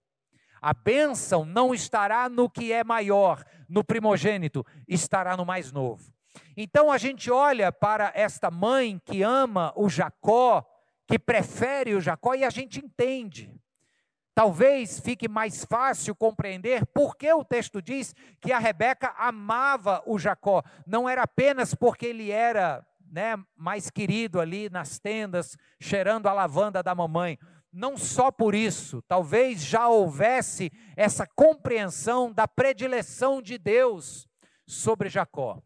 A 0.62 0.74
bênção 0.74 1.44
não 1.44 1.74
estará 1.74 2.30
no 2.30 2.50
que 2.50 2.72
é 2.72 2.84
maior, 2.84 3.44
no 3.68 3.84
primogênito, 3.84 4.66
estará 4.88 5.36
no 5.36 5.46
mais 5.46 5.72
novo. 5.72 6.14
Então 6.56 6.92
a 6.92 6.98
gente 6.98 7.32
olha 7.32 7.72
para 7.72 8.12
esta 8.16 8.50
mãe 8.52 9.00
que 9.04 9.22
ama 9.22 9.74
o 9.76 9.90
Jacó, 9.90 10.66
que 11.08 11.20
prefere 11.20 11.96
o 11.96 12.02
Jacó, 12.02 12.34
e 12.34 12.44
a 12.44 12.50
gente 12.50 12.80
entende. 12.80 13.54
Talvez 14.36 15.00
fique 15.00 15.28
mais 15.28 15.64
fácil 15.64 16.16
compreender 16.16 16.86
por 16.88 17.16
que 17.16 17.32
o 17.32 17.46
texto 17.46 17.82
diz 17.82 18.16
que 18.42 18.52
a 18.52 18.58
Rebeca 18.58 19.14
amava 19.18 20.02
o 20.08 20.18
Jacó. 20.18 20.64
Não 20.88 21.08
era 21.08 21.22
apenas 21.22 21.76
porque 21.76 22.08
ele 22.08 22.32
era 22.32 22.84
né, 23.12 23.36
mais 23.56 23.92
querido 23.92 24.40
ali 24.40 24.72
nas 24.72 24.98
tendas, 24.98 25.56
cheirando 25.80 26.26
a 26.26 26.34
lavanda 26.34 26.82
da 26.82 26.96
mamãe. 26.96 27.38
Não 27.72 27.96
só 27.96 28.32
por 28.32 28.56
isso, 28.56 29.04
talvez 29.04 29.64
já 29.64 29.88
houvesse 29.88 30.72
essa 30.96 31.28
compreensão 31.28 32.32
da 32.32 32.48
predileção 32.48 33.40
de 33.40 33.60
Deus 33.60 34.28
sobre 34.66 35.10
Jacó. 35.10 35.62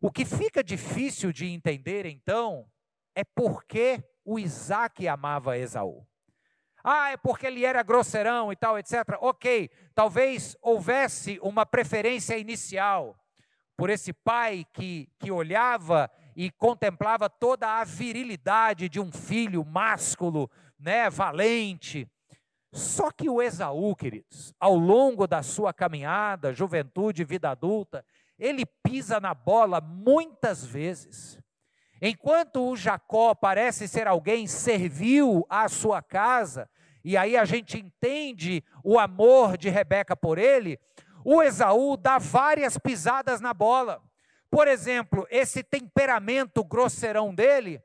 O 0.00 0.10
que 0.10 0.24
fica 0.24 0.62
difícil 0.62 1.32
de 1.32 1.46
entender 1.46 2.06
então 2.06 2.66
é 3.14 3.24
por 3.24 3.64
que 3.64 4.02
o 4.24 4.38
Isaac 4.38 5.08
amava 5.08 5.58
Esaú. 5.58 6.06
Ah, 6.84 7.10
é 7.10 7.16
porque 7.16 7.46
ele 7.46 7.64
era 7.64 7.82
grosseirão 7.82 8.52
e 8.52 8.56
tal, 8.56 8.78
etc. 8.78 9.16
Ok, 9.20 9.68
talvez 9.94 10.56
houvesse 10.62 11.38
uma 11.42 11.66
preferência 11.66 12.38
inicial 12.38 13.18
por 13.76 13.90
esse 13.90 14.12
pai 14.12 14.64
que, 14.72 15.08
que 15.18 15.30
olhava 15.30 16.10
e 16.36 16.50
contemplava 16.50 17.28
toda 17.28 17.80
a 17.80 17.84
virilidade 17.84 18.88
de 18.88 19.00
um 19.00 19.10
filho 19.10 19.64
másculo, 19.64 20.50
né, 20.78 21.10
valente. 21.10 22.08
Só 22.72 23.10
que 23.10 23.28
o 23.28 23.42
Esaú, 23.42 23.96
queridos, 23.96 24.54
ao 24.60 24.76
longo 24.76 25.26
da 25.26 25.42
sua 25.42 25.72
caminhada, 25.72 26.52
juventude, 26.52 27.24
vida 27.24 27.50
adulta, 27.50 28.04
ele 28.38 28.64
pisa 28.82 29.18
na 29.18 29.34
bola 29.34 29.80
muitas 29.80 30.64
vezes. 30.64 31.38
Enquanto 32.00 32.68
o 32.68 32.76
Jacó 32.76 33.34
parece 33.34 33.88
ser 33.88 34.06
alguém 34.06 34.46
servil 34.46 35.44
à 35.48 35.68
sua 35.68 36.00
casa, 36.00 36.70
e 37.04 37.16
aí 37.16 37.36
a 37.36 37.44
gente 37.44 37.78
entende 37.78 38.62
o 38.84 38.98
amor 38.98 39.56
de 39.56 39.68
Rebeca 39.68 40.16
por 40.16 40.38
ele, 40.38 40.78
o 41.24 41.42
Esaú 41.42 41.96
dá 41.96 42.18
várias 42.18 42.78
pisadas 42.78 43.40
na 43.40 43.52
bola. 43.52 44.00
Por 44.50 44.68
exemplo, 44.68 45.26
esse 45.30 45.62
temperamento 45.62 46.62
grosseirão 46.62 47.34
dele 47.34 47.82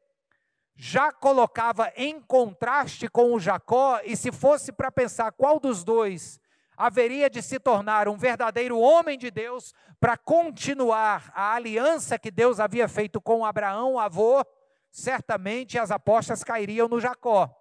já 0.75 1.11
colocava 1.11 1.91
em 1.95 2.19
contraste 2.21 3.07
com 3.07 3.33
o 3.33 3.39
Jacó, 3.39 3.99
e 4.03 4.15
se 4.15 4.31
fosse 4.31 4.71
para 4.71 4.91
pensar 4.91 5.31
qual 5.31 5.59
dos 5.59 5.83
dois 5.83 6.39
haveria 6.77 7.29
de 7.29 7.41
se 7.41 7.59
tornar 7.59 8.07
um 8.07 8.17
verdadeiro 8.17 8.79
homem 8.79 9.17
de 9.17 9.29
Deus 9.29 9.73
para 9.99 10.17
continuar 10.17 11.31
a 11.35 11.53
aliança 11.53 12.19
que 12.19 12.31
Deus 12.31 12.59
havia 12.59 12.87
feito 12.87 13.21
com 13.21 13.45
Abraão, 13.45 13.99
avô, 13.99 14.45
certamente 14.91 15.77
as 15.79 15.91
apostas 15.91 16.43
cairiam 16.43 16.87
no 16.87 16.99
Jacó. 16.99 17.53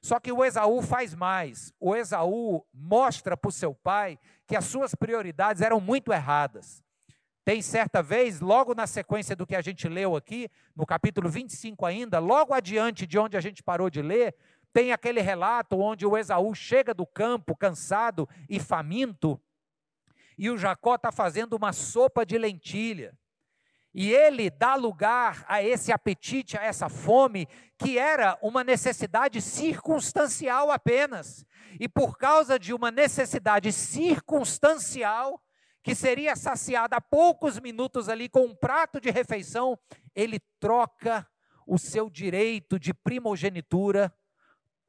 Só 0.00 0.20
que 0.20 0.32
o 0.32 0.44
Esaú 0.44 0.80
faz 0.80 1.14
mais. 1.14 1.72
O 1.80 1.94
Esaú 1.94 2.64
mostra 2.72 3.36
para 3.36 3.48
o 3.48 3.52
seu 3.52 3.74
pai 3.74 4.18
que 4.46 4.56
as 4.56 4.64
suas 4.64 4.94
prioridades 4.94 5.60
eram 5.60 5.80
muito 5.80 6.12
erradas. 6.12 6.82
Tem 7.44 7.62
certa 7.62 8.02
vez, 8.02 8.40
logo 8.40 8.74
na 8.74 8.86
sequência 8.86 9.34
do 9.34 9.46
que 9.46 9.56
a 9.56 9.62
gente 9.62 9.88
leu 9.88 10.14
aqui, 10.14 10.50
no 10.76 10.84
capítulo 10.84 11.30
25 11.30 11.86
ainda, 11.86 12.18
logo 12.18 12.52
adiante 12.52 13.06
de 13.06 13.18
onde 13.18 13.38
a 13.38 13.40
gente 13.40 13.62
parou 13.62 13.88
de 13.88 14.02
ler, 14.02 14.34
tem 14.72 14.92
aquele 14.92 15.20
relato 15.20 15.78
onde 15.78 16.06
o 16.06 16.16
Esaú 16.16 16.54
chega 16.54 16.94
do 16.94 17.06
campo 17.06 17.56
cansado 17.56 18.28
e 18.48 18.60
faminto, 18.60 19.40
e 20.38 20.48
o 20.50 20.56
Jacó 20.56 20.94
está 20.94 21.10
fazendo 21.10 21.54
uma 21.54 21.72
sopa 21.72 22.24
de 22.24 22.38
lentilha. 22.38 23.18
E 23.92 24.12
ele 24.12 24.48
dá 24.48 24.76
lugar 24.76 25.44
a 25.48 25.60
esse 25.60 25.90
apetite, 25.90 26.56
a 26.56 26.62
essa 26.62 26.88
fome, 26.88 27.48
que 27.76 27.98
era 27.98 28.38
uma 28.40 28.62
necessidade 28.62 29.42
circunstancial 29.42 30.70
apenas. 30.70 31.44
E 31.80 31.88
por 31.88 32.16
causa 32.16 32.58
de 32.58 32.72
uma 32.72 32.92
necessidade 32.92 33.72
circunstancial, 33.72 35.42
que 35.82 35.94
seria 35.94 36.36
saciada 36.36 36.96
a 36.96 37.00
poucos 37.00 37.58
minutos 37.58 38.08
ali 38.08 38.28
com 38.28 38.44
um 38.44 38.54
prato 38.54 39.00
de 39.00 39.10
refeição, 39.10 39.76
ele 40.14 40.38
troca 40.60 41.26
o 41.66 41.78
seu 41.78 42.08
direito 42.08 42.78
de 42.78 42.94
primogenitura 42.94 44.12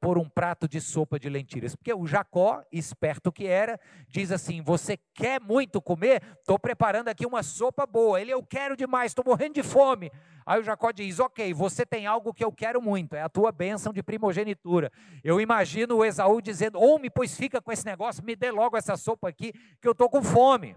por 0.00 0.16
um 0.16 0.28
prato 0.28 0.66
de 0.66 0.80
sopa 0.80 1.18
de 1.18 1.28
lentilhas. 1.28 1.76
Porque 1.76 1.92
o 1.92 2.06
Jacó, 2.06 2.64
esperto 2.72 3.30
que 3.30 3.46
era, 3.46 3.78
diz 4.08 4.32
assim: 4.32 4.62
Você 4.62 4.96
quer 5.14 5.40
muito 5.40 5.80
comer? 5.82 6.22
Estou 6.38 6.58
preparando 6.58 7.08
aqui 7.08 7.26
uma 7.26 7.42
sopa 7.42 7.86
boa. 7.86 8.20
Ele, 8.20 8.32
eu 8.32 8.42
quero 8.42 8.76
demais, 8.76 9.10
estou 9.10 9.24
morrendo 9.24 9.54
de 9.54 9.62
fome. 9.62 10.10
Aí 10.46 10.58
o 10.58 10.64
Jacó 10.64 10.90
diz: 10.90 11.20
Ok, 11.20 11.52
você 11.52 11.84
tem 11.84 12.06
algo 12.06 12.32
que 12.32 12.42
eu 12.42 12.50
quero 12.50 12.80
muito, 12.80 13.14
é 13.14 13.22
a 13.22 13.28
tua 13.28 13.52
bênção 13.52 13.92
de 13.92 14.02
primogenitura. 14.02 14.90
Eu 15.22 15.40
imagino 15.40 15.96
o 15.96 16.04
Esaú 16.04 16.40
dizendo: 16.40 16.80
Homem, 16.80 17.10
pois 17.14 17.36
fica 17.36 17.60
com 17.60 17.70
esse 17.70 17.84
negócio, 17.84 18.24
me 18.24 18.34
dê 18.34 18.50
logo 18.50 18.76
essa 18.76 18.96
sopa 18.96 19.28
aqui, 19.28 19.52
que 19.80 19.86
eu 19.86 19.92
estou 19.92 20.08
com 20.08 20.22
fome. 20.22 20.74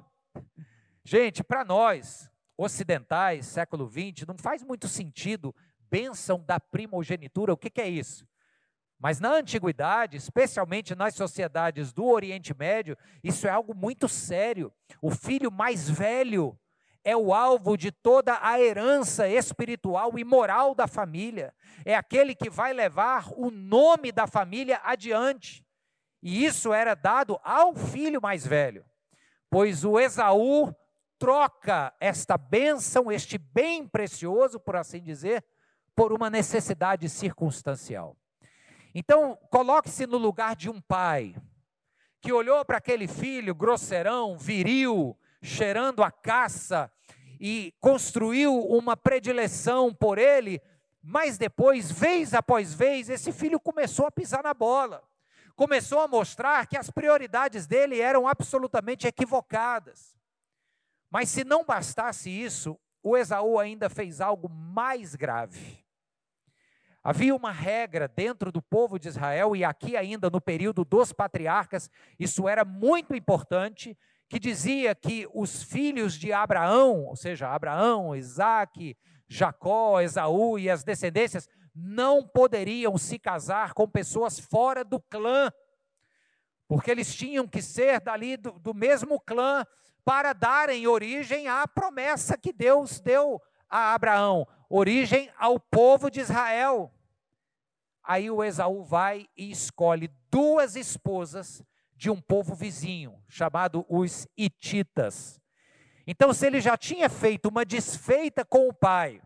Gente, 1.05 1.43
para 1.43 1.63
nós, 1.63 2.29
ocidentais, 2.57 3.45
século 3.45 3.89
XX, 3.89 4.25
não 4.27 4.37
faz 4.37 4.63
muito 4.63 4.87
sentido 4.87 5.55
bênção 5.89 6.43
da 6.43 6.59
primogenitura. 6.59 7.53
O 7.53 7.57
que, 7.57 7.69
que 7.69 7.81
é 7.81 7.87
isso? 7.87 8.25
Mas 9.03 9.19
na 9.19 9.33
antiguidade, 9.33 10.15
especialmente 10.15 10.95
nas 10.95 11.13
sociedades 11.13 11.91
do 11.91 12.05
Oriente 12.05 12.55
Médio, 12.57 12.97
isso 13.21 13.45
é 13.45 13.49
algo 13.49 13.75
muito 13.75 14.07
sério. 14.07 14.71
O 15.01 15.11
filho 15.11 15.51
mais 15.51 15.89
velho 15.89 16.57
é 17.03 17.13
o 17.13 17.33
alvo 17.33 17.75
de 17.75 17.91
toda 17.91 18.39
a 18.41 18.57
herança 18.61 19.27
espiritual 19.27 20.17
e 20.17 20.23
moral 20.23 20.73
da 20.73 20.87
família. 20.87 21.53
É 21.83 21.93
aquele 21.93 22.33
que 22.33 22.49
vai 22.49 22.71
levar 22.71 23.27
o 23.35 23.51
nome 23.51 24.09
da 24.09 24.25
família 24.25 24.79
adiante. 24.85 25.65
E 26.21 26.45
isso 26.45 26.71
era 26.71 26.95
dado 26.95 27.37
ao 27.43 27.75
filho 27.75 28.21
mais 28.21 28.47
velho. 28.47 28.85
Pois 29.49 29.83
o 29.83 29.99
Esaú 29.99 30.73
troca 31.19 31.93
esta 31.99 32.37
bênção, 32.37 33.11
este 33.11 33.37
bem 33.37 33.85
precioso, 33.85 34.61
por 34.61 34.77
assim 34.77 35.03
dizer, 35.03 35.43
por 35.93 36.13
uma 36.13 36.29
necessidade 36.29 37.09
circunstancial. 37.09 38.15
Então, 38.93 39.37
coloque-se 39.49 40.05
no 40.05 40.17
lugar 40.17 40.55
de 40.55 40.69
um 40.69 40.79
pai 40.79 41.35
que 42.21 42.31
olhou 42.31 42.63
para 42.63 42.77
aquele 42.77 43.07
filho 43.07 43.53
grosseirão, 43.53 44.37
viril, 44.37 45.17
cheirando 45.41 46.03
a 46.03 46.11
caça 46.11 46.91
e 47.39 47.73
construiu 47.81 48.57
uma 48.57 48.95
predileção 48.95 49.93
por 49.93 50.17
ele, 50.17 50.61
mas 51.01 51.37
depois, 51.37 51.91
vez 51.91 52.33
após 52.33 52.73
vez, 52.73 53.09
esse 53.09 53.33
filho 53.33 53.59
começou 53.59 54.05
a 54.05 54.11
pisar 54.11 54.41
na 54.41 54.53
bola. 54.53 55.03
Começou 55.55 55.99
a 55.99 56.07
mostrar 56.07 56.65
que 56.65 56.77
as 56.77 56.89
prioridades 56.89 57.67
dele 57.67 57.99
eram 57.99 58.27
absolutamente 58.27 59.05
equivocadas. 59.05 60.17
Mas 61.11 61.29
se 61.29 61.43
não 61.43 61.65
bastasse 61.65 62.29
isso, 62.29 62.79
o 63.03 63.17
Esaú 63.17 63.59
ainda 63.59 63.89
fez 63.89 64.21
algo 64.21 64.47
mais 64.47 65.13
grave. 65.13 65.82
Havia 67.03 67.35
uma 67.35 67.51
regra 67.51 68.07
dentro 68.07 68.49
do 68.49 68.61
povo 68.61 68.97
de 68.97 69.09
Israel, 69.09 69.55
e 69.55 69.63
aqui 69.65 69.97
ainda 69.97 70.29
no 70.29 70.39
período 70.39 70.85
dos 70.85 71.11
patriarcas, 71.11 71.89
isso 72.17 72.47
era 72.47 72.63
muito 72.63 73.13
importante, 73.13 73.97
que 74.29 74.39
dizia 74.39 74.95
que 74.95 75.27
os 75.33 75.61
filhos 75.63 76.13
de 76.13 76.31
Abraão, 76.31 77.03
ou 77.03 77.15
seja, 77.17 77.49
Abraão, 77.49 78.15
Isaac, 78.15 78.97
Jacó, 79.27 79.99
Esaú 79.99 80.57
e 80.57 80.69
as 80.69 80.85
descendências, 80.85 81.49
não 81.75 82.25
poderiam 82.25 82.97
se 82.97 83.19
casar 83.19 83.73
com 83.73 83.87
pessoas 83.87 84.39
fora 84.39 84.83
do 84.83 84.99
clã, 84.99 85.51
porque 86.69 86.89
eles 86.89 87.13
tinham 87.13 87.45
que 87.45 87.61
ser 87.61 87.99
dali 87.99 88.37
do, 88.37 88.53
do 88.53 88.73
mesmo 88.73 89.19
clã 89.19 89.65
para 90.05 90.31
darem 90.31 90.87
origem 90.87 91.49
à 91.49 91.67
promessa 91.67 92.37
que 92.37 92.53
Deus 92.53 93.01
deu 93.01 93.41
a 93.69 93.93
Abraão 93.93 94.47
origem 94.75 95.29
ao 95.37 95.59
povo 95.59 96.09
de 96.09 96.19
Israel. 96.19 96.91
Aí 98.03 98.31
o 98.31 98.43
Esaú 98.43 98.83
vai 98.83 99.27
e 99.37 99.51
escolhe 99.51 100.09
duas 100.31 100.75
esposas 100.75 101.61
de 101.95 102.09
um 102.09 102.19
povo 102.19 102.55
vizinho, 102.55 103.21
chamado 103.29 103.85
os 103.87 104.27
Hititas. 104.35 105.39
Então, 106.07 106.33
se 106.33 106.47
ele 106.47 106.59
já 106.59 106.75
tinha 106.75 107.07
feito 107.07 107.49
uma 107.49 107.63
desfeita 107.63 108.43
com 108.43 108.67
o 108.67 108.73
pai, 108.73 109.21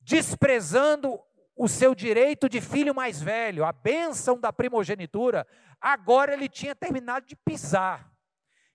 desprezando 0.00 1.20
o 1.56 1.66
seu 1.66 1.92
direito 1.92 2.48
de 2.48 2.60
filho 2.60 2.94
mais 2.94 3.20
velho, 3.20 3.64
a 3.64 3.72
bênção 3.72 4.38
da 4.38 4.52
primogenitura, 4.52 5.44
agora 5.80 6.32
ele 6.32 6.48
tinha 6.48 6.74
terminado 6.74 7.26
de 7.26 7.34
pisar, 7.34 8.12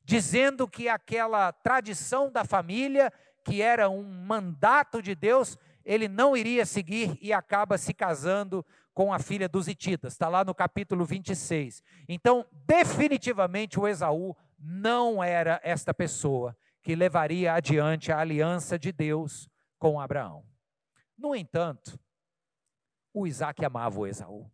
dizendo 0.04 0.68
que 0.68 0.90
aquela 0.90 1.54
tradição 1.54 2.30
da 2.30 2.44
família 2.44 3.12
que 3.44 3.62
era 3.62 3.90
um 3.90 4.04
mandato 4.04 5.02
de 5.02 5.16
Deus, 5.16 5.58
ele 5.84 6.08
não 6.08 6.36
iria 6.36 6.66
seguir 6.66 7.18
e 7.22 7.34
acaba 7.34 7.78
se 7.78 7.94
casando 7.94 8.66
com 8.94 9.14
a 9.14 9.20
filha 9.20 9.48
dos 9.48 9.68
Hititas. 9.68 10.14
Está 10.14 10.28
lá 10.28 10.44
no 10.44 10.54
capítulo 10.54 11.06
26. 11.06 11.82
Então, 12.08 12.46
definitivamente, 12.52 13.80
o 13.80 13.88
Esaú 13.88 14.36
não 14.60 15.24
era 15.24 15.60
esta 15.64 15.94
pessoa 15.94 16.56
que 16.84 16.96
levaria 16.96 17.54
adiante 17.54 18.12
a 18.12 18.20
aliança 18.20 18.78
de 18.78 18.92
Deus 18.92 19.50
com 19.78 20.00
Abraão. 20.00 20.46
No 21.18 21.36
entanto, 21.36 22.00
o 23.14 23.28
Isaac 23.28 23.64
amava 23.64 24.00
o 24.00 24.08
Esaú. 24.08 24.52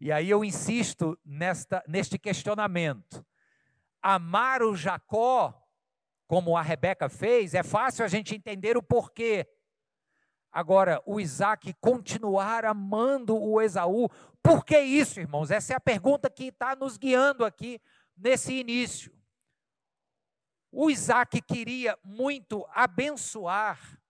E 0.00 0.12
aí 0.12 0.28
eu 0.28 0.44
insisto 0.44 1.18
nesta, 1.24 1.82
neste 1.88 2.18
questionamento. 2.18 3.24
Amar 4.02 4.62
o 4.62 4.76
Jacó 4.76 5.65
como 6.26 6.56
a 6.56 6.62
Rebeca 6.62 7.08
fez, 7.08 7.54
é 7.54 7.62
fácil 7.62 8.04
a 8.04 8.08
gente 8.08 8.34
entender 8.34 8.76
o 8.76 8.82
porquê. 8.82 9.46
Agora, 10.50 11.02
o 11.04 11.20
Isaac 11.20 11.72
continuar 11.80 12.64
amando 12.64 13.36
o 13.36 13.60
Esaú, 13.60 14.08
por 14.42 14.64
que 14.64 14.78
isso, 14.78 15.20
irmãos? 15.20 15.50
Essa 15.50 15.74
é 15.74 15.76
a 15.76 15.80
pergunta 15.80 16.30
que 16.30 16.44
está 16.44 16.74
nos 16.74 16.96
guiando 16.96 17.44
aqui 17.44 17.80
nesse 18.16 18.54
início. 18.54 19.12
O 20.72 20.90
Isaac 20.90 21.40
queria 21.42 21.98
muito 22.02 22.66
abençoar 22.70 24.00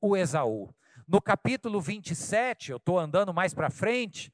o 0.00 0.16
Esaú. 0.16 0.74
No 1.06 1.20
capítulo 1.20 1.80
27, 1.80 2.70
eu 2.70 2.76
estou 2.76 2.98
andando 2.98 3.34
mais 3.34 3.52
para 3.52 3.68
frente, 3.70 4.32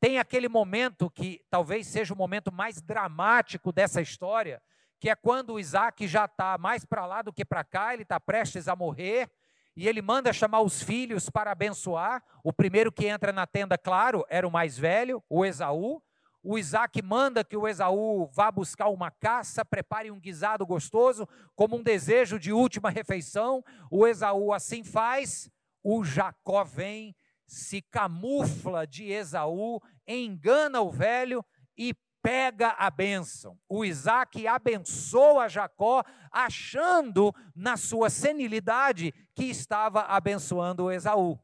tem 0.00 0.18
aquele 0.18 0.48
momento 0.48 1.10
que 1.10 1.40
talvez 1.48 1.86
seja 1.86 2.14
o 2.14 2.16
momento 2.16 2.52
mais 2.52 2.80
dramático 2.80 3.72
dessa 3.72 4.00
história, 4.00 4.62
que 5.02 5.10
é 5.10 5.16
quando 5.16 5.54
o 5.54 5.58
Isaac 5.58 6.06
já 6.06 6.26
está 6.26 6.56
mais 6.56 6.84
para 6.84 7.04
lá 7.04 7.22
do 7.22 7.32
que 7.32 7.44
para 7.44 7.64
cá, 7.64 7.92
ele 7.92 8.04
está 8.04 8.20
prestes 8.20 8.68
a 8.68 8.76
morrer, 8.76 9.28
e 9.74 9.88
ele 9.88 10.00
manda 10.00 10.32
chamar 10.32 10.60
os 10.60 10.80
filhos 10.80 11.28
para 11.28 11.50
abençoar. 11.50 12.22
O 12.44 12.52
primeiro 12.52 12.92
que 12.92 13.08
entra 13.08 13.32
na 13.32 13.44
tenda, 13.44 13.76
claro, 13.76 14.24
era 14.28 14.46
o 14.46 14.50
mais 14.50 14.78
velho, 14.78 15.20
o 15.28 15.44
Esaú. 15.44 16.00
O 16.40 16.56
Isaac 16.56 17.02
manda 17.02 17.42
que 17.42 17.56
o 17.56 17.66
Esaú 17.66 18.30
vá 18.32 18.48
buscar 18.52 18.90
uma 18.90 19.10
caça, 19.10 19.64
prepare 19.64 20.08
um 20.08 20.20
guisado 20.20 20.64
gostoso, 20.64 21.28
como 21.56 21.78
um 21.78 21.82
desejo 21.82 22.38
de 22.38 22.52
última 22.52 22.88
refeição. 22.88 23.60
O 23.90 24.06
Esaú 24.06 24.52
assim 24.52 24.84
faz. 24.84 25.50
O 25.82 26.04
Jacó 26.04 26.62
vem, 26.62 27.12
se 27.44 27.82
camufla 27.82 28.86
de 28.86 29.10
Esaú, 29.10 29.80
engana 30.06 30.80
o 30.80 30.92
velho 30.92 31.44
e 31.76 31.92
pega 32.22 32.70
a 32.78 32.90
bênção. 32.90 33.58
O 33.68 33.84
Isaac 33.84 34.46
abençoa 34.46 35.48
Jacó, 35.48 36.04
achando 36.30 37.34
na 37.54 37.76
sua 37.76 38.08
senilidade 38.08 39.12
que 39.34 39.44
estava 39.44 40.02
abençoando 40.02 40.84
o 40.84 40.92
Esaú. 40.92 41.38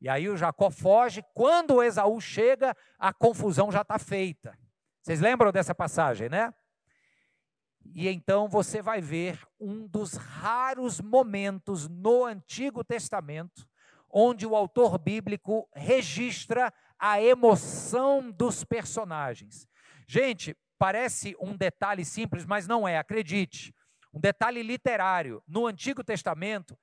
E 0.00 0.08
aí 0.08 0.28
o 0.28 0.36
Jacó 0.36 0.70
foge, 0.70 1.24
quando 1.34 1.74
o 1.74 1.82
Esaú 1.82 2.20
chega, 2.20 2.76
a 2.98 3.12
confusão 3.12 3.72
já 3.72 3.80
está 3.80 3.98
feita. 3.98 4.56
Vocês 5.02 5.20
lembram 5.20 5.50
dessa 5.50 5.74
passagem, 5.74 6.28
né? 6.28 6.52
E 7.94 8.08
então 8.08 8.48
você 8.48 8.82
vai 8.82 9.00
ver 9.00 9.40
um 9.58 9.86
dos 9.86 10.14
raros 10.14 11.00
momentos 11.00 11.88
no 11.88 12.24
Antigo 12.24 12.84
Testamento 12.84 13.66
onde 14.18 14.46
o 14.46 14.56
autor 14.56 14.98
bíblico 14.98 15.68
registra 15.74 16.72
a 16.98 17.20
emoção 17.20 18.30
dos 18.30 18.64
personagens. 18.64 19.68
Gente, 20.06 20.56
parece 20.78 21.36
um 21.40 21.56
detalhe 21.56 22.04
simples, 22.04 22.44
mas 22.44 22.66
não 22.66 22.86
é, 22.86 22.98
acredite. 22.98 23.74
Um 24.12 24.20
detalhe 24.20 24.62
literário. 24.62 25.42
No 25.46 25.66
Antigo 25.66 26.04
Testamento, 26.04 26.78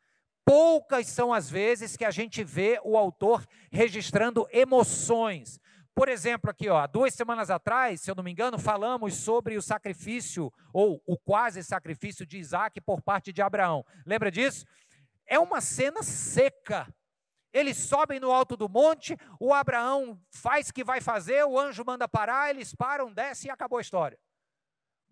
poucas 0.46 1.08
são 1.08 1.34
as 1.34 1.50
vezes 1.50 1.96
que 1.96 2.06
a 2.06 2.12
gente 2.12 2.44
vê 2.44 2.80
o 2.84 2.98
autor 2.98 3.46
registrando 3.72 4.48
emoções. 4.52 5.60
Por 5.96 6.10
exemplo, 6.10 6.50
aqui, 6.50 6.70
ó, 6.70 6.88
duas 6.88 7.14
semanas 7.14 7.52
atrás, 7.52 8.02
se 8.02 8.10
eu 8.10 8.16
não 8.16 8.24
me 8.24 8.32
engano, 8.32 8.58
falamos 8.58 9.16
sobre 9.16 9.56
o 9.58 9.62
sacrifício, 9.62 10.52
ou 10.74 11.02
o 11.06 11.18
quase 11.18 11.64
sacrifício 11.64 12.26
de 12.26 12.40
Isaac 12.40 12.82
por 12.82 13.02
parte 13.02 13.32
de 13.32 13.44
Abraão. 13.44 13.86
Lembra 14.06 14.32
disso? 14.32 14.66
É 15.28 15.38
uma 15.40 15.62
cena 15.62 16.02
seca, 16.02 16.88
eles 17.54 17.78
sobem 17.78 18.20
no 18.20 18.32
alto 18.32 18.58
do 18.58 18.68
monte, 18.68 19.16
o 19.39 19.54
Abraão 19.54 20.20
faz 20.32 20.70
o 20.70 20.74
que 20.74 20.84
vai 20.84 21.00
fazer, 21.00 21.46
o 21.46 21.60
anjo 21.60 21.84
manda 21.86 22.08
parar, 22.08 22.50
eles 22.50 22.74
param, 22.74 23.13
descem 23.13 23.50
e 23.50 23.52
acabou 23.52 23.78
a 23.78 23.82
história. 23.82 24.20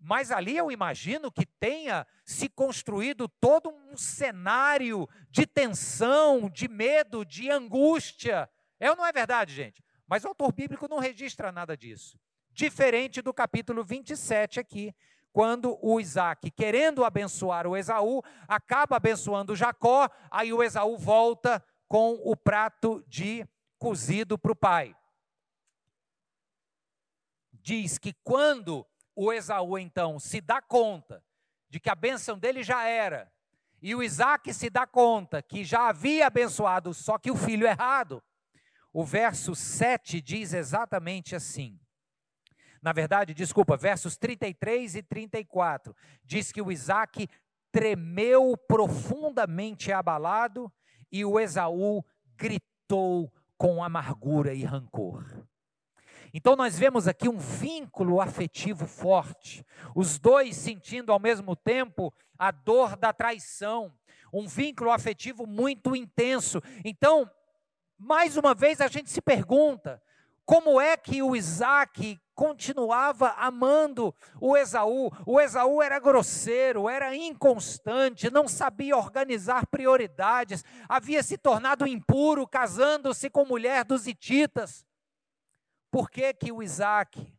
Mas 0.04 0.32
ali 0.32 0.56
eu 0.56 0.72
imagino 0.72 1.30
que 1.30 1.46
tenha 1.46 2.04
se 2.24 2.48
construído 2.48 3.28
todo 3.28 3.70
um 3.70 3.96
cenário 3.96 5.08
de 5.30 5.46
tensão, 5.46 6.50
de 6.50 6.66
medo, 6.66 7.24
de 7.24 7.48
angústia. 7.48 8.50
É 8.80 8.90
ou 8.90 8.96
não 8.96 9.06
é 9.06 9.12
verdade, 9.12 9.54
gente? 9.54 9.80
Mas 10.08 10.24
o 10.24 10.28
autor 10.28 10.52
bíblico 10.52 10.88
não 10.88 10.98
registra 10.98 11.52
nada 11.52 11.76
disso. 11.76 12.18
Diferente 12.50 13.22
do 13.22 13.32
capítulo 13.32 13.84
27 13.84 14.58
aqui, 14.58 14.92
quando 15.32 15.78
o 15.80 16.00
Isaac, 16.00 16.50
querendo 16.50 17.04
abençoar 17.04 17.66
o 17.66 17.76
Esaú, 17.76 18.22
acaba 18.46 18.96
abençoando 18.96 19.56
Jacó, 19.56 20.10
aí 20.30 20.52
o 20.52 20.62
Esaú 20.62 20.98
volta 20.98 21.64
com 21.92 22.18
o 22.24 22.34
prato 22.34 23.04
de 23.06 23.46
cozido 23.78 24.38
para 24.38 24.52
o 24.52 24.56
pai. 24.56 24.96
Diz 27.52 27.98
que 27.98 28.14
quando 28.24 28.86
o 29.14 29.30
Esaú 29.30 29.78
então 29.78 30.18
se 30.18 30.40
dá 30.40 30.62
conta 30.62 31.22
de 31.68 31.78
que 31.78 31.90
a 31.90 31.94
bênção 31.94 32.38
dele 32.38 32.62
já 32.62 32.86
era, 32.86 33.30
e 33.82 33.94
o 33.94 34.02
Isaac 34.02 34.54
se 34.54 34.70
dá 34.70 34.86
conta 34.86 35.42
que 35.42 35.64
já 35.64 35.90
havia 35.90 36.28
abençoado, 36.28 36.94
só 36.94 37.18
que 37.18 37.30
o 37.30 37.36
filho 37.36 37.66
errado, 37.66 38.22
o 38.90 39.04
verso 39.04 39.54
7 39.54 40.22
diz 40.22 40.54
exatamente 40.54 41.36
assim. 41.36 41.78
Na 42.80 42.94
verdade, 42.94 43.34
desculpa, 43.34 43.76
versos 43.76 44.16
33 44.16 44.96
e 44.96 45.02
34, 45.02 45.94
diz 46.24 46.52
que 46.52 46.62
o 46.62 46.72
Isaac 46.72 47.28
tremeu 47.70 48.56
profundamente 48.56 49.92
abalado 49.92 50.72
e 51.12 51.24
o 51.24 51.38
Esaú 51.38 52.04
gritou 52.36 53.30
com 53.56 53.84
amargura 53.84 54.54
e 54.54 54.64
rancor. 54.64 55.24
Então 56.34 56.56
nós 56.56 56.78
vemos 56.78 57.06
aqui 57.06 57.28
um 57.28 57.36
vínculo 57.36 58.20
afetivo 58.20 58.86
forte, 58.86 59.64
os 59.94 60.18
dois 60.18 60.56
sentindo 60.56 61.12
ao 61.12 61.20
mesmo 61.20 61.54
tempo 61.54 62.12
a 62.38 62.50
dor 62.50 62.96
da 62.96 63.12
traição, 63.12 63.92
um 64.32 64.46
vínculo 64.46 64.90
afetivo 64.90 65.46
muito 65.46 65.94
intenso. 65.94 66.60
Então, 66.84 67.30
mais 67.98 68.38
uma 68.38 68.54
vez 68.54 68.80
a 68.80 68.88
gente 68.88 69.10
se 69.10 69.20
pergunta: 69.20 70.02
como 70.44 70.80
é 70.80 70.96
que 70.96 71.22
o 71.22 71.36
Isaac 71.36 72.20
continuava 72.34 73.30
amando 73.32 74.14
o 74.40 74.56
Esaú? 74.56 75.10
O 75.24 75.40
Esaú 75.40 75.80
era 75.80 75.98
grosseiro, 75.98 76.88
era 76.88 77.14
inconstante, 77.14 78.30
não 78.30 78.48
sabia 78.48 78.96
organizar 78.96 79.66
prioridades, 79.66 80.64
havia 80.88 81.22
se 81.22 81.38
tornado 81.38 81.86
impuro, 81.86 82.46
casando-se 82.46 83.30
com 83.30 83.44
mulher 83.44 83.84
dos 83.84 84.06
Hititas. 84.06 84.84
Por 85.90 86.10
que, 86.10 86.32
que 86.34 86.50
o 86.50 86.62
Isaac 86.62 87.32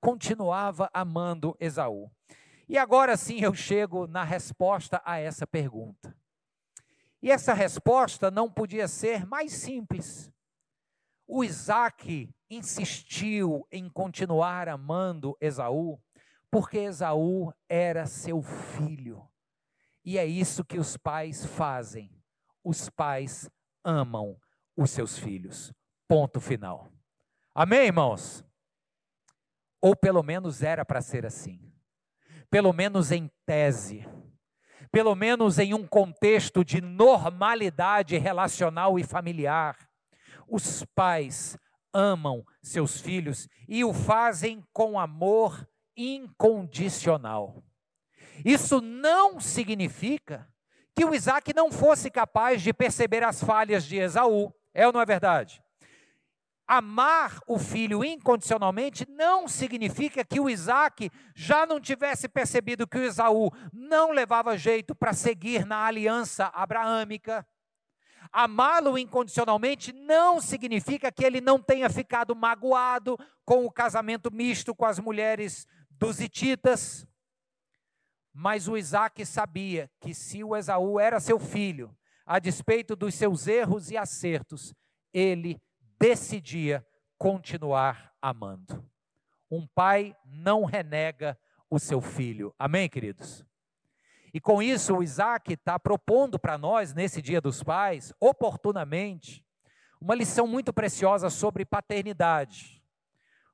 continuava 0.00 0.88
amando 0.92 1.56
Esaú? 1.58 2.10
E 2.68 2.78
agora 2.78 3.16
sim 3.16 3.40
eu 3.40 3.54
chego 3.54 4.06
na 4.06 4.22
resposta 4.22 5.02
a 5.04 5.18
essa 5.18 5.46
pergunta. 5.46 6.16
E 7.20 7.30
essa 7.30 7.54
resposta 7.54 8.30
não 8.30 8.50
podia 8.50 8.86
ser 8.86 9.26
mais 9.26 9.52
simples. 9.52 10.33
O 11.36 11.42
Isaac 11.42 12.32
insistiu 12.48 13.66
em 13.72 13.88
continuar 13.90 14.68
amando 14.68 15.36
Esaú, 15.40 16.00
porque 16.48 16.78
Esaú 16.78 17.52
era 17.68 18.06
seu 18.06 18.40
filho. 18.40 19.28
E 20.04 20.16
é 20.16 20.24
isso 20.24 20.64
que 20.64 20.78
os 20.78 20.96
pais 20.96 21.44
fazem. 21.44 22.08
Os 22.62 22.88
pais 22.88 23.50
amam 23.82 24.38
os 24.76 24.92
seus 24.92 25.18
filhos. 25.18 25.72
Ponto 26.06 26.40
final. 26.40 26.88
Amém, 27.52 27.86
irmãos? 27.86 28.44
Ou 29.80 29.96
pelo 29.96 30.22
menos 30.22 30.62
era 30.62 30.84
para 30.84 31.02
ser 31.02 31.26
assim. 31.26 31.60
Pelo 32.48 32.72
menos 32.72 33.10
em 33.10 33.28
tese. 33.44 34.06
Pelo 34.92 35.16
menos 35.16 35.58
em 35.58 35.74
um 35.74 35.84
contexto 35.84 36.64
de 36.64 36.80
normalidade 36.80 38.16
relacional 38.18 39.00
e 39.00 39.02
familiar 39.02 39.76
os 40.48 40.84
pais 40.94 41.56
amam 41.92 42.44
seus 42.62 43.00
filhos 43.00 43.48
e 43.68 43.84
o 43.84 43.92
fazem 43.92 44.64
com 44.72 44.98
amor 44.98 45.68
incondicional. 45.96 47.62
Isso 48.44 48.80
não 48.80 49.40
significa 49.40 50.48
que 50.94 51.04
o 51.04 51.14
Isaac 51.14 51.52
não 51.54 51.70
fosse 51.70 52.10
capaz 52.10 52.62
de 52.62 52.72
perceber 52.72 53.22
as 53.22 53.42
falhas 53.42 53.84
de 53.84 53.96
Esaú. 53.96 54.52
É 54.72 54.86
ou 54.86 54.92
não 54.92 55.00
é 55.00 55.06
verdade? 55.06 55.62
Amar 56.66 57.38
o 57.46 57.58
filho 57.58 58.02
incondicionalmente 58.02 59.06
não 59.08 59.46
significa 59.46 60.24
que 60.24 60.40
o 60.40 60.48
Isaac 60.48 61.10
já 61.34 61.66
não 61.66 61.78
tivesse 61.78 62.26
percebido 62.26 62.86
que 62.86 62.96
o 62.96 63.02
Esaú 63.02 63.50
não 63.72 64.12
levava 64.12 64.56
jeito 64.56 64.94
para 64.94 65.12
seguir 65.12 65.66
na 65.66 65.84
aliança 65.84 66.46
abraâmica, 66.54 67.46
Amá-lo 68.36 68.98
incondicionalmente 68.98 69.92
não 69.92 70.40
significa 70.40 71.12
que 71.12 71.24
ele 71.24 71.40
não 71.40 71.56
tenha 71.62 71.88
ficado 71.88 72.34
magoado 72.34 73.16
com 73.44 73.64
o 73.64 73.70
casamento 73.70 74.28
misto 74.34 74.74
com 74.74 74.84
as 74.84 74.98
mulheres 74.98 75.68
dos 75.88 76.18
Hititas. 76.18 77.06
Mas 78.32 78.66
o 78.66 78.76
Isaac 78.76 79.24
sabia 79.24 79.88
que 80.00 80.12
se 80.12 80.42
o 80.42 80.56
Esaú 80.56 80.98
era 80.98 81.20
seu 81.20 81.38
filho, 81.38 81.96
a 82.26 82.40
despeito 82.40 82.96
dos 82.96 83.14
seus 83.14 83.46
erros 83.46 83.92
e 83.92 83.96
acertos, 83.96 84.74
ele 85.12 85.62
decidia 85.96 86.84
continuar 87.16 88.12
amando. 88.20 88.84
Um 89.48 89.64
pai 89.64 90.16
não 90.24 90.64
renega 90.64 91.38
o 91.70 91.78
seu 91.78 92.00
filho. 92.00 92.52
Amém, 92.58 92.88
queridos? 92.88 93.46
E 94.34 94.40
com 94.40 94.60
isso, 94.60 94.96
o 94.96 95.02
Isaac 95.02 95.52
está 95.52 95.78
propondo 95.78 96.40
para 96.40 96.58
nós, 96.58 96.92
nesse 96.92 97.22
Dia 97.22 97.40
dos 97.40 97.62
Pais, 97.62 98.12
oportunamente, 98.18 99.46
uma 100.00 100.12
lição 100.12 100.44
muito 100.44 100.72
preciosa 100.72 101.30
sobre 101.30 101.64
paternidade. 101.64 102.82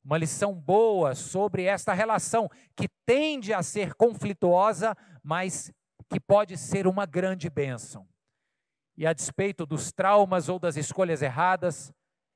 Uma 0.03 0.17
lição 0.17 0.55
boa 0.55 1.15
sobre 1.15 1.65
esta 1.65 1.93
relação 1.93 2.51
que 2.75 2.89
tende 3.05 3.53
a 3.53 3.63
ser 3.63 3.93
conflituosa, 3.93 4.97
mas 5.23 5.71
que 6.09 6.19
pode 6.19 6.57
ser 6.57 6.87
uma 6.87 7.05
grande 7.05 7.51
bênção. 7.51 8.09
E 8.97 9.07
a 9.07 9.13
despeito 9.13 9.67
dos 9.67 9.93
traumas 9.93 10.49
ou 10.49 10.59
das 10.59 10.79
escolhas 10.79 11.21
erradas, 11.21 11.93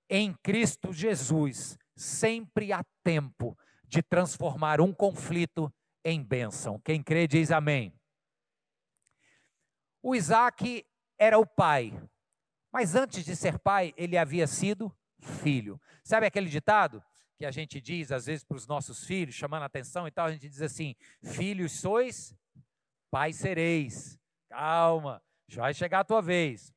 em 0.09 0.35
Cristo 0.43 0.93
Jesus, 0.93 1.79
sempre 1.97 2.75
há 2.75 2.85
tempo 3.03 3.57
de 3.89 4.03
transformar 4.03 4.83
um 4.83 4.93
conflito 4.93 5.73
em 6.05 6.23
bênção. 6.23 6.79
Quem 6.85 7.03
crê 7.03 7.27
diz 7.27 7.51
amém. 7.51 7.91
O 10.07 10.15
Isaac 10.15 10.85
era 11.19 11.39
o 11.39 11.47
pai, 11.47 11.99
mas 12.71 12.95
antes 12.95 13.25
de 13.25 13.35
ser 13.35 13.59
pai, 13.59 13.95
ele 13.97 14.19
havia 14.19 14.47
sido 14.47 14.95
filho. 15.19 15.81
Sabe 16.05 16.27
aquele 16.27 16.51
ditado 16.51 17.03
que 17.39 17.47
a 17.47 17.51
gente 17.51 17.81
diz 17.81 18.13
às 18.13 18.27
vezes 18.27 18.45
para 18.45 18.59
os 18.59 18.67
nossos 18.67 19.05
filhos, 19.07 19.35
chamando 19.35 19.63
a 19.63 19.65
atenção 19.65 20.07
e 20.07 20.11
tal? 20.11 20.27
A 20.27 20.33
gente 20.33 20.47
diz 20.47 20.61
assim: 20.61 20.95
Filhos 21.23 21.81
sois, 21.81 22.37
pai 23.11 23.33
sereis. 23.33 24.19
Calma, 24.51 25.23
já 25.49 25.63
vai 25.63 25.73
chegar 25.73 26.01
a 26.01 26.05
tua 26.05 26.21
vez. 26.21 26.71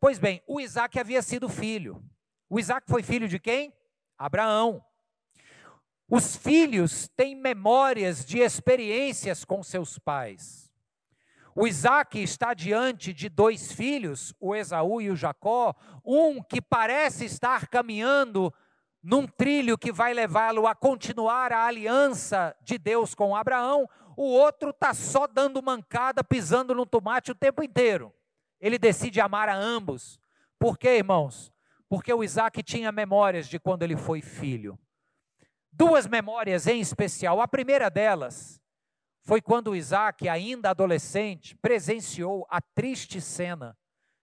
Pois 0.00 0.18
bem, 0.18 0.42
o 0.44 0.60
Isaac 0.60 0.98
havia 0.98 1.22
sido 1.22 1.48
filho. 1.48 2.04
O 2.50 2.58
Isaac 2.58 2.90
foi 2.90 3.04
filho 3.04 3.28
de 3.28 3.38
quem? 3.38 3.72
Abraão. 4.18 4.84
Os 6.08 6.34
filhos 6.34 7.06
têm 7.16 7.36
memórias 7.36 8.24
de 8.24 8.40
experiências 8.40 9.44
com 9.44 9.62
seus 9.62 10.00
pais. 10.00 10.61
O 11.54 11.66
Isaac 11.66 12.18
está 12.22 12.54
diante 12.54 13.12
de 13.12 13.28
dois 13.28 13.72
filhos, 13.72 14.34
o 14.40 14.54
Esaú 14.54 15.00
e 15.02 15.10
o 15.10 15.16
Jacó, 15.16 15.74
um 16.04 16.42
que 16.42 16.62
parece 16.62 17.26
estar 17.26 17.68
caminhando 17.68 18.52
num 19.02 19.26
trilho 19.26 19.76
que 19.76 19.92
vai 19.92 20.14
levá-lo 20.14 20.66
a 20.66 20.74
continuar 20.74 21.52
a 21.52 21.66
aliança 21.66 22.56
de 22.62 22.78
Deus 22.78 23.14
com 23.14 23.36
Abraão, 23.36 23.88
o 24.16 24.24
outro 24.24 24.70
está 24.70 24.94
só 24.94 25.26
dando 25.26 25.62
mancada, 25.62 26.22
pisando 26.22 26.74
no 26.74 26.86
tomate 26.86 27.32
o 27.32 27.34
tempo 27.34 27.62
inteiro. 27.62 28.14
Ele 28.60 28.78
decide 28.78 29.20
amar 29.20 29.48
a 29.48 29.56
ambos. 29.56 30.20
Por 30.58 30.78
quê, 30.78 30.98
irmãos? 30.98 31.52
Porque 31.88 32.12
o 32.12 32.22
Isaac 32.22 32.62
tinha 32.62 32.92
memórias 32.92 33.48
de 33.48 33.58
quando 33.58 33.82
ele 33.82 33.96
foi 33.96 34.22
filho. 34.22 34.78
Duas 35.70 36.06
memórias 36.06 36.66
em 36.66 36.80
especial. 36.80 37.40
A 37.40 37.48
primeira 37.48 37.90
delas 37.90 38.61
foi 39.22 39.40
quando 39.40 39.76
Isaac, 39.76 40.28
ainda 40.28 40.70
adolescente, 40.70 41.56
presenciou 41.56 42.46
a 42.50 42.60
triste 42.60 43.20
cena 43.20 43.76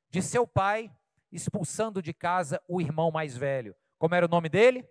de 0.09 0.21
seu 0.21 0.45
pai 0.45 0.91
expulsando 1.31 2.01
de 2.01 2.13
casa 2.13 2.61
o 2.67 2.81
irmão 2.81 3.11
mais 3.11 3.37
velho. 3.37 3.75
Como 3.97 4.15
era 4.15 4.25
o 4.25 4.29
nome 4.29 4.49
dele? 4.49 4.87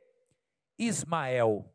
Ismael. 0.78 1.74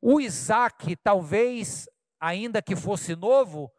O 0.00 0.20
Isaac, 0.20 0.96
talvez, 0.96 1.88
ainda 2.18 2.62
que 2.62 2.74
fosse 2.74 3.14
novo, 3.14 3.70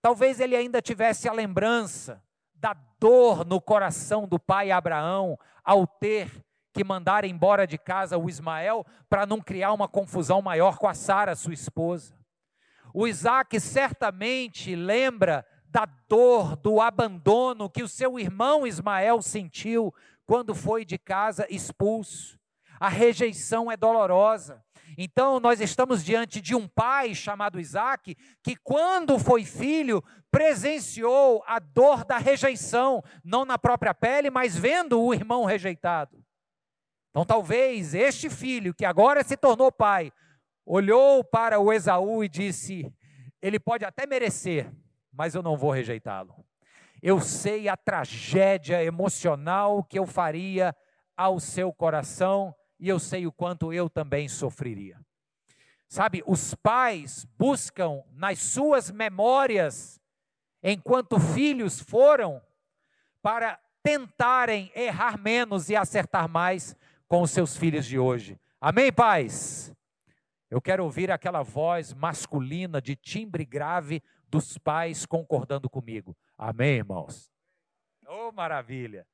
talvez 0.00 0.38
ele 0.38 0.54
ainda 0.54 0.80
tivesse 0.80 1.28
a 1.28 1.32
lembrança 1.32 2.22
da 2.54 2.74
dor 3.00 3.44
no 3.44 3.60
coração 3.60 4.28
do 4.28 4.38
pai 4.38 4.70
Abraão 4.70 5.38
ao 5.64 5.86
ter 5.86 6.43
que 6.74 6.82
mandar 6.82 7.24
embora 7.24 7.66
de 7.66 7.78
casa 7.78 8.18
o 8.18 8.28
Ismael 8.28 8.84
para 9.08 9.24
não 9.24 9.40
criar 9.40 9.72
uma 9.72 9.86
confusão 9.86 10.42
maior 10.42 10.76
com 10.76 10.88
a 10.88 10.92
Sara, 10.92 11.36
sua 11.36 11.54
esposa. 11.54 12.18
O 12.92 13.06
Isaac 13.06 13.58
certamente 13.60 14.74
lembra 14.74 15.46
da 15.66 15.86
dor, 16.08 16.56
do 16.56 16.80
abandono 16.80 17.70
que 17.70 17.82
o 17.82 17.88
seu 17.88 18.18
irmão 18.18 18.66
Ismael 18.66 19.22
sentiu 19.22 19.94
quando 20.26 20.54
foi 20.54 20.84
de 20.84 20.98
casa 20.98 21.46
expulso. 21.48 22.38
A 22.80 22.88
rejeição 22.88 23.70
é 23.70 23.76
dolorosa. 23.76 24.62
Então, 24.98 25.40
nós 25.40 25.60
estamos 25.60 26.04
diante 26.04 26.40
de 26.40 26.54
um 26.54 26.68
pai 26.68 27.14
chamado 27.14 27.60
Isaac, 27.60 28.16
que, 28.42 28.56
quando 28.56 29.18
foi 29.18 29.44
filho, 29.44 30.02
presenciou 30.30 31.42
a 31.46 31.58
dor 31.58 32.04
da 32.04 32.18
rejeição, 32.18 33.02
não 33.24 33.44
na 33.44 33.58
própria 33.58 33.94
pele, 33.94 34.30
mas 34.30 34.56
vendo 34.56 35.00
o 35.00 35.12
irmão 35.12 35.44
rejeitado. 35.44 36.23
Então, 37.14 37.24
talvez 37.24 37.94
este 37.94 38.28
filho, 38.28 38.74
que 38.74 38.84
agora 38.84 39.22
se 39.22 39.36
tornou 39.36 39.70
pai, 39.70 40.12
olhou 40.66 41.22
para 41.22 41.60
o 41.60 41.72
Esaú 41.72 42.24
e 42.24 42.28
disse: 42.28 42.92
Ele 43.40 43.60
pode 43.60 43.84
até 43.84 44.04
merecer, 44.04 44.68
mas 45.12 45.32
eu 45.32 45.40
não 45.40 45.56
vou 45.56 45.70
rejeitá-lo. 45.70 46.44
Eu 47.00 47.20
sei 47.20 47.68
a 47.68 47.76
tragédia 47.76 48.82
emocional 48.82 49.84
que 49.84 49.96
eu 49.96 50.06
faria 50.06 50.74
ao 51.16 51.38
seu 51.38 51.72
coração 51.72 52.52
e 52.80 52.88
eu 52.88 52.98
sei 52.98 53.28
o 53.28 53.32
quanto 53.32 53.72
eu 53.72 53.88
também 53.88 54.28
sofreria. 54.28 54.98
Sabe, 55.86 56.20
os 56.26 56.52
pais 56.56 57.24
buscam 57.38 58.02
nas 58.10 58.40
suas 58.40 58.90
memórias, 58.90 60.00
enquanto 60.60 61.20
filhos 61.20 61.78
foram, 61.78 62.42
para 63.22 63.60
tentarem 63.84 64.72
errar 64.74 65.16
menos 65.16 65.70
e 65.70 65.76
acertar 65.76 66.28
mais, 66.28 66.74
com 67.14 67.22
os 67.22 67.30
seus 67.30 67.56
filhos 67.56 67.86
de 67.86 67.96
hoje. 67.96 68.36
Amém, 68.60 68.92
pais? 68.92 69.72
Eu 70.50 70.60
quero 70.60 70.82
ouvir 70.82 71.12
aquela 71.12 71.44
voz 71.44 71.94
masculina 71.94 72.82
de 72.82 72.96
timbre 72.96 73.44
grave 73.44 74.02
dos 74.28 74.58
pais 74.58 75.06
concordando 75.06 75.70
comigo. 75.70 76.16
Amém, 76.36 76.78
irmãos? 76.78 77.30
Oh, 78.08 78.32
maravilha. 78.32 79.06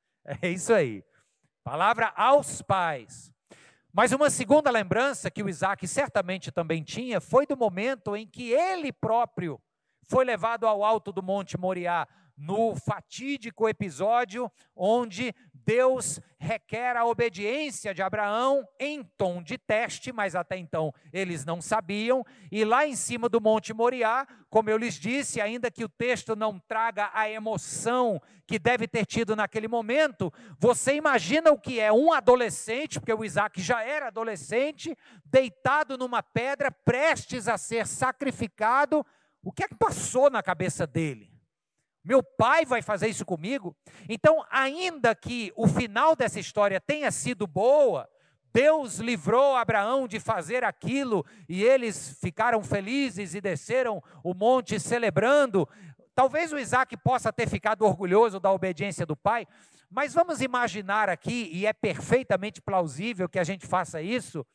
É 0.43 0.49
isso 0.49 0.73
aí. 0.73 1.05
Palavra 1.63 2.11
aos 2.17 2.63
pais. 2.63 3.31
Mas 3.93 4.13
uma 4.13 4.31
segunda 4.31 4.71
lembrança 4.71 5.31
que 5.31 5.43
o 5.43 5.49
Isaac 5.51 5.87
certamente 5.87 6.51
também 6.51 6.83
tinha 6.83 7.21
foi 7.21 7.45
do 7.47 7.55
momento 7.55 8.17
em 8.17 8.27
que 8.27 8.51
ele 8.51 8.95
próprio 8.95 9.61
foi 10.09 10.25
levado 10.25 10.67
ao 10.67 10.83
alto 10.83 11.13
do 11.13 11.23
Monte 11.23 11.59
Moriá, 11.59 12.09
no 12.41 12.75
fatídico 12.75 13.69
episódio 13.69 14.51
onde 14.75 15.35
Deus 15.53 16.19
requer 16.39 16.97
a 16.97 17.05
obediência 17.05 17.93
de 17.93 18.01
Abraão 18.01 18.67
em 18.79 19.05
tom 19.05 19.43
de 19.43 19.59
teste, 19.59 20.11
mas 20.11 20.35
até 20.35 20.57
então 20.57 20.93
eles 21.13 21.45
não 21.45 21.61
sabiam. 21.61 22.25
E 22.51 22.65
lá 22.65 22.87
em 22.87 22.97
cima 22.97 23.29
do 23.29 23.43
Monte 23.43 23.75
Moriá, 23.75 24.27
como 24.49 24.71
eu 24.71 24.79
lhes 24.79 24.95
disse, 24.95 25.39
ainda 25.39 25.71
que 25.71 25.85
o 25.85 25.89
texto 25.89 26.35
não 26.35 26.59
traga 26.59 27.11
a 27.13 27.29
emoção 27.29 28.21
que 28.47 28.59
deve 28.59 28.89
ter 28.89 29.05
tido 29.05 29.37
naquele 29.37 29.69
momento, 29.69 30.33
você 30.59 30.95
imagina 30.95 31.53
o 31.53 31.61
que 31.61 31.79
é 31.79 31.93
um 31.93 32.11
adolescente, 32.11 32.99
porque 32.99 33.13
o 33.13 33.25
Isaac 33.25 33.61
já 33.61 33.85
era 33.85 34.07
adolescente, 34.07 34.97
deitado 35.27 35.99
numa 35.99 36.23
pedra, 36.23 36.71
prestes 36.71 37.49
a 37.49 37.59
ser 37.59 37.87
sacrificado. 37.87 39.05
O 39.43 39.53
que 39.53 39.63
é 39.63 39.69
que 39.69 39.77
passou 39.77 40.31
na 40.31 40.43
cabeça 40.43 40.87
dele? 40.87 41.31
Meu 42.05 42.23
pai 42.23 42.65
vai 42.65 42.81
fazer 42.81 43.09
isso 43.09 43.25
comigo? 43.25 43.77
Então, 44.09 44.45
ainda 44.51 45.15
que 45.15 45.53
o 45.55 45.69
final 45.69 46.17
dessa 46.17 46.41
história 46.41 46.81
tenha 46.81 47.11
sido 47.11 47.47
boa, 47.47 48.09
Deus 48.53 48.99
livrou 48.99 49.55
Abraão 49.55 50.09
de 50.09 50.19
fazer 50.19 50.65
aquilo 50.65 51.25
e 51.49 51.63
eles 51.63 52.19
ficaram 52.21 52.63
felizes 52.63 53.35
e 53.35 53.41
desceram 53.41 54.03
o 54.25 54.35
monte 54.35 54.81
celebrando. 54.81 55.69
Talvez 56.15 56.53
o 56.53 56.59
Isaac 56.59 56.97
possa 56.97 57.33
ter 57.33 57.49
ficado 57.49 57.83
orgulhoso 57.83 58.41
da 58.41 58.51
obediência 58.51 59.07
do 59.07 59.17
pai, 59.17 59.47
mas 59.89 60.15
vamos 60.15 60.41
imaginar 60.41 61.09
aqui, 61.09 61.51
e 61.53 61.67
é 61.67 61.73
perfeitamente 61.73 62.63
plausível 62.63 63.29
que 63.29 63.39
a 63.39 63.45
gente 63.45 63.67
faça 63.67 64.01
isso. 64.01 64.47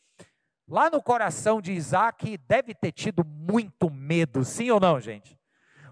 Lá 0.68 0.90
no 0.90 1.02
coração 1.02 1.62
de 1.62 1.74
Isaac 1.74 2.38
deve 2.38 2.74
ter 2.74 2.92
tido 2.92 3.24
muito 3.24 3.90
medo, 3.90 4.44
sim 4.44 4.72
ou 4.72 4.80
não, 4.80 5.00
gente? 5.00 5.38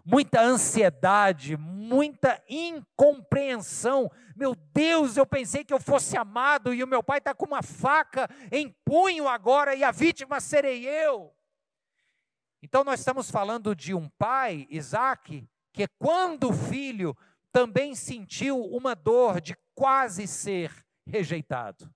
Muita 0.03 0.41
ansiedade, 0.41 1.55
muita 1.55 2.41
incompreensão. 2.49 4.11
Meu 4.35 4.55
Deus, 4.55 5.15
eu 5.15 5.25
pensei 5.25 5.63
que 5.63 5.73
eu 5.73 5.79
fosse 5.79 6.17
amado 6.17 6.73
e 6.73 6.83
o 6.83 6.87
meu 6.87 7.01
pai 7.01 7.19
está 7.19 7.33
com 7.33 7.45
uma 7.45 7.61
faca 7.61 8.29
em 8.51 8.69
punho 8.83 9.27
agora 9.27 9.75
e 9.75 9.83
a 9.83 9.91
vítima 9.91 10.39
serei 10.39 10.87
eu. 10.87 11.33
Então, 12.61 12.83
nós 12.83 12.99
estamos 12.99 13.29
falando 13.29 13.75
de 13.75 13.93
um 13.93 14.07
pai, 14.17 14.65
Isaac, 14.69 15.45
que 15.73 15.87
quando 15.99 16.53
filho 16.53 17.15
também 17.51 17.93
sentiu 17.93 18.63
uma 18.63 18.95
dor 18.95 19.41
de 19.41 19.55
quase 19.75 20.27
ser 20.27 20.73
rejeitado. 21.05 21.93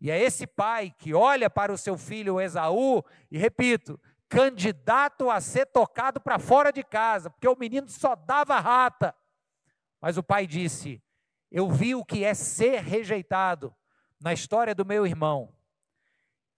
E 0.00 0.10
é 0.10 0.20
esse 0.20 0.46
pai 0.46 0.94
que 0.98 1.14
olha 1.14 1.48
para 1.48 1.72
o 1.72 1.78
seu 1.78 1.96
filho 1.96 2.40
Esaú, 2.40 3.02
e 3.30 3.38
repito, 3.38 4.00
candidato 4.28 5.30
a 5.30 5.40
ser 5.40 5.66
tocado 5.66 6.20
para 6.20 6.38
fora 6.38 6.72
de 6.72 6.82
casa, 6.82 7.30
porque 7.30 7.48
o 7.48 7.56
menino 7.56 7.88
só 7.88 8.14
dava 8.14 8.58
rata. 8.58 9.14
Mas 10.00 10.16
o 10.16 10.22
pai 10.22 10.46
disse: 10.46 11.02
Eu 11.50 11.70
vi 11.70 11.94
o 11.94 12.04
que 12.04 12.24
é 12.24 12.34
ser 12.34 12.82
rejeitado 12.82 13.74
na 14.20 14.32
história 14.32 14.74
do 14.74 14.84
meu 14.84 15.06
irmão, 15.06 15.52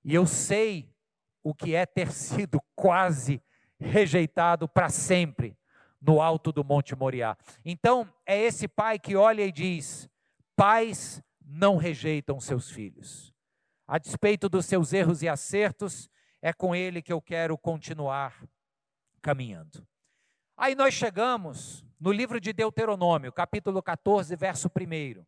e 0.05 0.15
eu 0.15 0.27
sei 0.27 0.95
o 1.43 1.55
que 1.55 1.75
é 1.75 1.85
ter 1.87 2.13
sido 2.13 2.61
quase 2.75 3.43
rejeitado 3.79 4.69
para 4.69 4.89
sempre 4.89 5.57
no 6.01 6.21
alto 6.21 6.53
do 6.53 6.65
Monte 6.65 6.95
Moriá. 6.95 7.37
Então, 7.65 8.09
é 8.27 8.39
esse 8.41 8.69
pai 8.69 8.99
que 8.99 9.17
olha 9.17 9.43
e 9.43 9.53
diz: 9.53 10.09
Pais 10.57 11.23
não 11.45 11.77
rejeitam 11.77 12.41
seus 12.41 12.71
filhos. 12.71 13.33
A 13.87 13.99
despeito 13.99 14.49
dos 14.49 14.67
seus 14.67 14.93
erros 14.93 15.23
e 15.23 15.29
acertos, 15.29 16.11
é 16.41 16.53
com 16.53 16.75
ele 16.75 17.03
que 17.03 17.13
eu 17.13 17.21
quero 17.21 17.57
continuar 17.59 18.43
caminhando. 19.21 19.87
Aí 20.57 20.75
nós 20.75 20.95
chegamos 20.95 21.85
no 22.01 22.13
livro 22.13 22.41
de 22.41 22.53
Deuteronômio, 22.53 23.33
capítulo 23.33 23.83
14, 23.83 24.35
verso 24.37 24.69
1. 24.69 25.25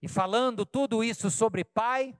E 0.00 0.08
falando 0.08 0.66
tudo 0.66 1.04
isso 1.04 1.30
sobre 1.30 1.64
pai, 1.64 2.18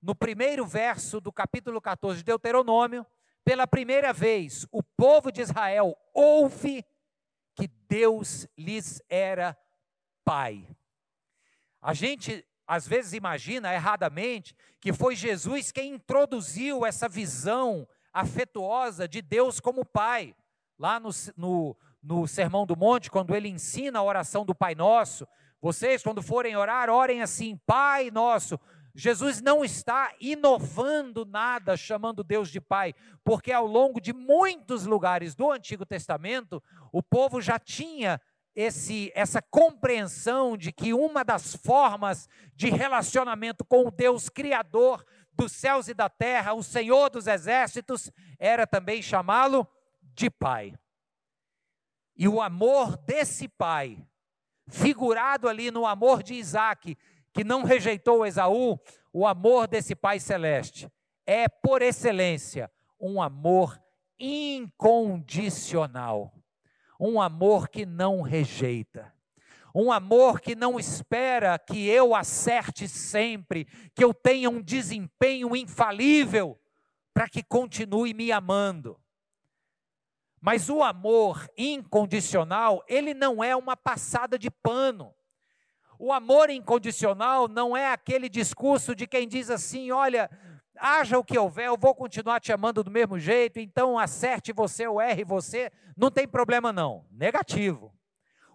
no 0.00 0.14
primeiro 0.14 0.66
verso 0.66 1.20
do 1.20 1.32
capítulo 1.32 1.80
14 1.80 2.18
de 2.18 2.24
Deuteronômio, 2.24 3.06
pela 3.44 3.66
primeira 3.66 4.12
vez, 4.12 4.66
o 4.70 4.82
povo 4.82 5.30
de 5.30 5.40
Israel 5.40 5.96
ouve 6.14 6.84
que 7.54 7.68
Deus 7.88 8.46
lhes 8.56 9.02
era 9.08 9.56
pai. 10.24 10.66
A 11.80 11.94
gente 11.94 12.46
às 12.68 12.86
vezes 12.86 13.14
imagina 13.14 13.72
erradamente 13.72 14.54
que 14.78 14.92
foi 14.92 15.16
Jesus 15.16 15.72
quem 15.72 15.94
introduziu 15.94 16.84
essa 16.84 17.08
visão 17.08 17.88
afetuosa 18.12 19.08
de 19.08 19.22
Deus 19.22 19.58
como 19.58 19.86
Pai. 19.86 20.36
Lá 20.78 21.00
no, 21.00 21.08
no, 21.34 21.76
no 22.02 22.28
Sermão 22.28 22.66
do 22.66 22.76
Monte, 22.76 23.10
quando 23.10 23.34
ele 23.34 23.48
ensina 23.48 23.98
a 23.98 24.02
oração 24.02 24.44
do 24.44 24.54
Pai 24.54 24.74
Nosso, 24.74 25.26
vocês, 25.60 26.02
quando 26.02 26.22
forem 26.22 26.56
orar, 26.56 26.90
orem 26.90 27.22
assim: 27.22 27.58
Pai 27.66 28.10
Nosso. 28.10 28.60
Jesus 28.94 29.40
não 29.40 29.64
está 29.64 30.12
inovando 30.20 31.24
nada 31.24 31.76
chamando 31.76 32.24
Deus 32.24 32.50
de 32.50 32.60
Pai, 32.60 32.94
porque 33.24 33.52
ao 33.52 33.64
longo 33.64 34.00
de 34.00 34.12
muitos 34.12 34.84
lugares 34.84 35.36
do 35.36 35.50
Antigo 35.52 35.86
Testamento, 35.86 36.62
o 36.92 37.00
povo 37.00 37.40
já 37.40 37.58
tinha 37.60 38.20
esse, 38.60 39.12
essa 39.14 39.40
compreensão 39.40 40.56
de 40.56 40.72
que 40.72 40.92
uma 40.92 41.22
das 41.22 41.54
formas 41.54 42.28
de 42.56 42.68
relacionamento 42.68 43.64
com 43.64 43.86
o 43.86 43.90
Deus 43.92 44.28
Criador 44.28 45.06
dos 45.32 45.52
céus 45.52 45.86
e 45.86 45.94
da 45.94 46.08
terra, 46.08 46.54
o 46.54 46.62
Senhor 46.64 47.08
dos 47.08 47.28
exércitos, 47.28 48.10
era 48.36 48.66
também 48.66 49.00
chamá-lo 49.00 49.64
de 50.02 50.28
Pai. 50.28 50.74
E 52.16 52.26
o 52.26 52.42
amor 52.42 52.96
desse 52.96 53.46
Pai, 53.46 54.04
figurado 54.66 55.48
ali 55.48 55.70
no 55.70 55.86
amor 55.86 56.24
de 56.24 56.34
Isaac, 56.34 56.98
que 57.32 57.44
não 57.44 57.62
rejeitou 57.62 58.26
Esaú, 58.26 58.76
o 59.12 59.24
amor 59.24 59.68
desse 59.68 59.94
Pai 59.94 60.18
celeste, 60.18 60.90
é 61.24 61.48
por 61.48 61.80
excelência 61.80 62.68
um 62.98 63.22
amor 63.22 63.80
incondicional 64.18 66.32
um 66.98 67.20
amor 67.20 67.68
que 67.68 67.86
não 67.86 68.22
rejeita, 68.22 69.12
um 69.74 69.92
amor 69.92 70.40
que 70.40 70.56
não 70.56 70.78
espera 70.78 71.58
que 71.58 71.86
eu 71.86 72.14
acerte 72.14 72.88
sempre, 72.88 73.66
que 73.94 74.02
eu 74.02 74.12
tenha 74.12 74.50
um 74.50 74.60
desempenho 74.60 75.54
infalível 75.54 76.58
para 77.14 77.28
que 77.28 77.42
continue 77.42 78.14
me 78.14 78.32
amando. 78.32 78.98
Mas 80.40 80.68
o 80.68 80.82
amor 80.82 81.48
incondicional, 81.56 82.84
ele 82.88 83.12
não 83.12 83.42
é 83.42 83.56
uma 83.56 83.76
passada 83.76 84.38
de 84.38 84.50
pano. 84.50 85.14
O 85.98 86.12
amor 86.12 86.48
incondicional 86.48 87.48
não 87.48 87.76
é 87.76 87.92
aquele 87.92 88.28
discurso 88.28 88.94
de 88.94 89.06
quem 89.06 89.26
diz 89.26 89.50
assim: 89.50 89.90
olha, 89.90 90.30
haja 90.80 91.18
o 91.18 91.24
que 91.24 91.38
houver, 91.38 91.66
eu 91.66 91.76
vou 91.76 91.94
continuar 91.94 92.40
te 92.40 92.52
amando 92.52 92.82
do 92.82 92.90
mesmo 92.90 93.18
jeito, 93.18 93.58
então 93.58 93.98
acerte 93.98 94.52
você 94.52 94.86
ou 94.86 95.00
erre 95.00 95.24
você, 95.24 95.70
não 95.96 96.10
tem 96.10 96.26
problema 96.26 96.72
não. 96.72 97.04
Negativo. 97.10 97.92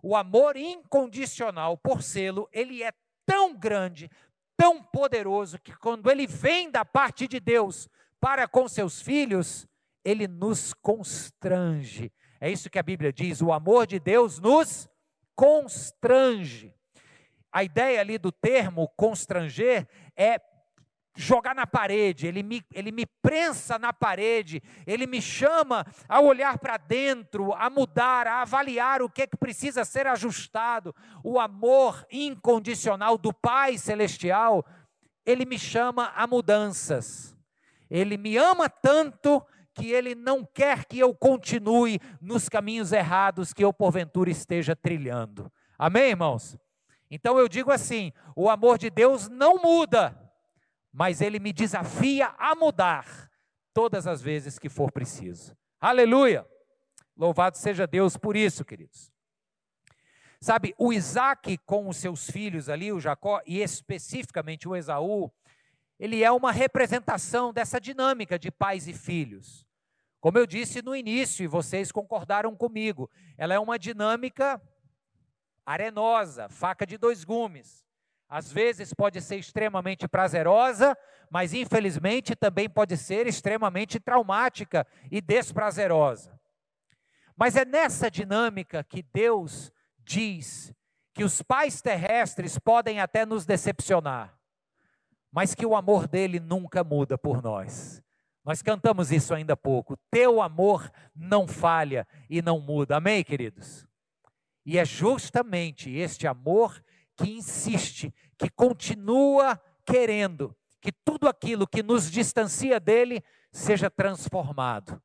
O 0.02 0.16
amor 0.16 0.58
incondicional 0.58 1.78
por 1.78 2.02
selo, 2.02 2.50
ele 2.52 2.84
é 2.84 2.92
tão 3.26 3.56
grande, 3.56 4.10
tão 4.58 4.82
poderoso, 4.84 5.60
que 5.60 5.76
quando 5.78 6.10
ele 6.10 6.28
vem 6.28 6.70
da 6.70 6.84
parte 6.84 7.28
de 7.28 7.40
Deus 7.40 7.88
para 8.20 8.48
com 8.48 8.68
seus 8.68 9.02
filhos, 9.02 9.68
ele 10.04 10.28
nos 10.28 10.74
constrange. 10.74 12.12
É 12.40 12.52
isso 12.52 12.70
que 12.70 12.80
a 12.80 12.84
Bíblia 12.84 13.14
diz: 13.14 13.42
o 13.42 13.54
amor 13.54 13.88
de 13.88 14.00
Deus 14.00 14.40
nos 14.40 14.90
constrange. 15.36 16.74
A 17.52 17.64
ideia 17.64 18.02
ali 18.02 18.18
do 18.18 18.32
termo 18.32 18.90
constranger 18.98 19.88
é 20.16 20.40
jogar 21.16 21.54
na 21.54 21.68
parede, 21.68 22.28
ele 22.28 22.42
me, 22.42 22.64
ele 22.74 22.92
me 22.92 23.06
prensa 23.06 23.78
na 23.78 23.94
parede, 23.94 24.62
ele 24.86 25.06
me 25.06 25.22
chama 25.22 25.86
a 26.08 26.20
olhar 26.20 26.58
para 26.58 26.78
dentro, 26.78 27.54
a 27.54 27.70
mudar, 27.70 28.26
a 28.28 28.42
avaliar 28.42 29.02
o 29.02 29.10
que 29.10 29.24
é 29.24 29.28
que 29.28 29.38
precisa 29.38 29.86
ser 29.86 30.08
ajustado. 30.08 30.96
O 31.24 31.40
amor 31.40 32.06
incondicional 32.12 33.18
do 33.18 33.32
Pai 33.32 33.78
Celestial, 33.78 34.66
ele 35.26 35.46
me 35.46 35.60
chama 35.60 36.12
a 36.16 36.26
mudanças. 36.26 37.38
Ele 37.90 38.18
me 38.18 38.38
ama 38.38 38.68
tanto 38.68 39.46
que 39.74 39.92
ele 39.92 40.16
não 40.16 40.44
quer 40.44 40.86
que 40.86 41.00
eu 41.00 41.14
continue 41.14 42.00
nos 42.22 42.50
caminhos 42.50 42.92
errados 42.92 43.54
que 43.54 43.64
eu 43.64 43.74
porventura 43.74 44.30
esteja 44.30 44.76
trilhando. 44.76 45.52
Amém, 45.78 46.10
irmãos? 46.10 46.58
Então 47.10 47.38
eu 47.38 47.48
digo 47.48 47.72
assim: 47.72 48.12
o 48.36 48.50
amor 48.50 48.78
de 48.78 48.90
Deus 48.90 49.30
não 49.30 49.58
muda 49.58 50.23
mas 50.94 51.20
ele 51.20 51.40
me 51.40 51.52
desafia 51.52 52.28
a 52.38 52.56
mudar 52.56 53.30
todas 53.74 54.06
as 54.06 54.22
vezes 54.22 54.60
que 54.60 54.70
for 54.70 54.92
preciso. 54.92 55.58
Aleluia! 55.82 56.48
Louvado 57.18 57.58
seja 57.58 57.88
Deus 57.88 58.16
por 58.16 58.36
isso, 58.38 58.64
queridos. 58.64 59.12
Sabe, 60.40 60.76
o 60.78 60.94
Isaac 60.94 61.58
com 61.60 61.88
os 61.88 61.98
seus 61.98 62.30
filhos 62.30 62.70
ali, 62.70 62.92
o 62.92 63.00
Jacó, 63.00 63.42
e 63.46 63.62
especificamente 63.62 64.68
o 64.68 64.76
Esaú, 64.76 65.32
ele 66.00 66.24
é 66.24 66.32
uma 66.32 66.52
representação 66.52 67.54
dessa 67.54 67.80
dinâmica 67.80 68.38
de 68.38 68.52
pais 68.52 68.88
e 68.88 68.94
filhos. 68.94 69.66
Como 70.20 70.38
eu 70.38 70.46
disse 70.46 70.82
no 70.82 70.96
início, 70.96 71.44
e 71.44 71.48
vocês 71.48 71.92
concordaram 71.92 72.56
comigo, 72.56 73.10
ela 73.38 73.54
é 73.54 73.60
uma 73.60 73.80
dinâmica 73.80 74.62
arenosa, 75.66 76.50
faca 76.50 76.86
de 76.86 76.98
dois 76.98 77.24
gumes. 77.24 77.83
Às 78.34 78.52
vezes 78.52 78.96
pode 78.96 79.22
ser 79.22 79.36
extremamente 79.36 80.08
prazerosa, 80.08 80.98
mas 81.30 81.54
infelizmente 81.54 82.36
também 82.36 82.68
pode 82.68 82.98
ser 82.98 83.28
extremamente 83.28 84.00
traumática 84.00 84.88
e 85.12 85.22
desprazerosa. 85.22 86.36
Mas 87.38 87.56
é 87.56 87.64
nessa 87.64 88.10
dinâmica 88.10 88.84
que 88.84 89.04
Deus 89.04 89.72
diz 90.00 90.74
que 91.14 91.24
os 91.24 91.44
pais 91.44 91.80
terrestres 91.80 92.58
podem 92.58 93.00
até 93.00 93.24
nos 93.24 93.46
decepcionar, 93.46 94.36
mas 95.32 95.54
que 95.54 95.64
o 95.68 95.76
amor 95.76 96.08
dele 96.08 96.40
nunca 96.40 96.84
muda 96.84 97.16
por 97.20 97.40
nós. 97.40 98.02
Nós 98.44 98.64
cantamos 98.64 99.12
isso 99.12 99.32
ainda 99.36 99.54
há 99.54 99.58
pouco. 99.58 99.96
Teu 100.10 100.42
amor 100.42 100.92
não 101.16 101.48
falha 101.48 102.08
e 102.28 102.42
não 102.42 102.60
muda. 102.60 102.98
Amém, 102.98 103.24
queridos? 103.24 103.86
E 104.66 104.80
é 104.80 104.86
justamente 104.86 105.92
este 105.92 106.26
amor 106.26 106.82
que 107.16 107.32
insiste, 107.32 108.14
que 108.38 108.50
continua 108.50 109.62
querendo 109.86 110.56
que 110.84 110.92
tudo 110.92 111.30
aquilo 111.30 111.66
que 111.66 111.82
nos 111.82 112.12
distancia 112.12 112.78
dele 112.78 113.24
seja 113.50 113.90
transformado. 113.90 115.02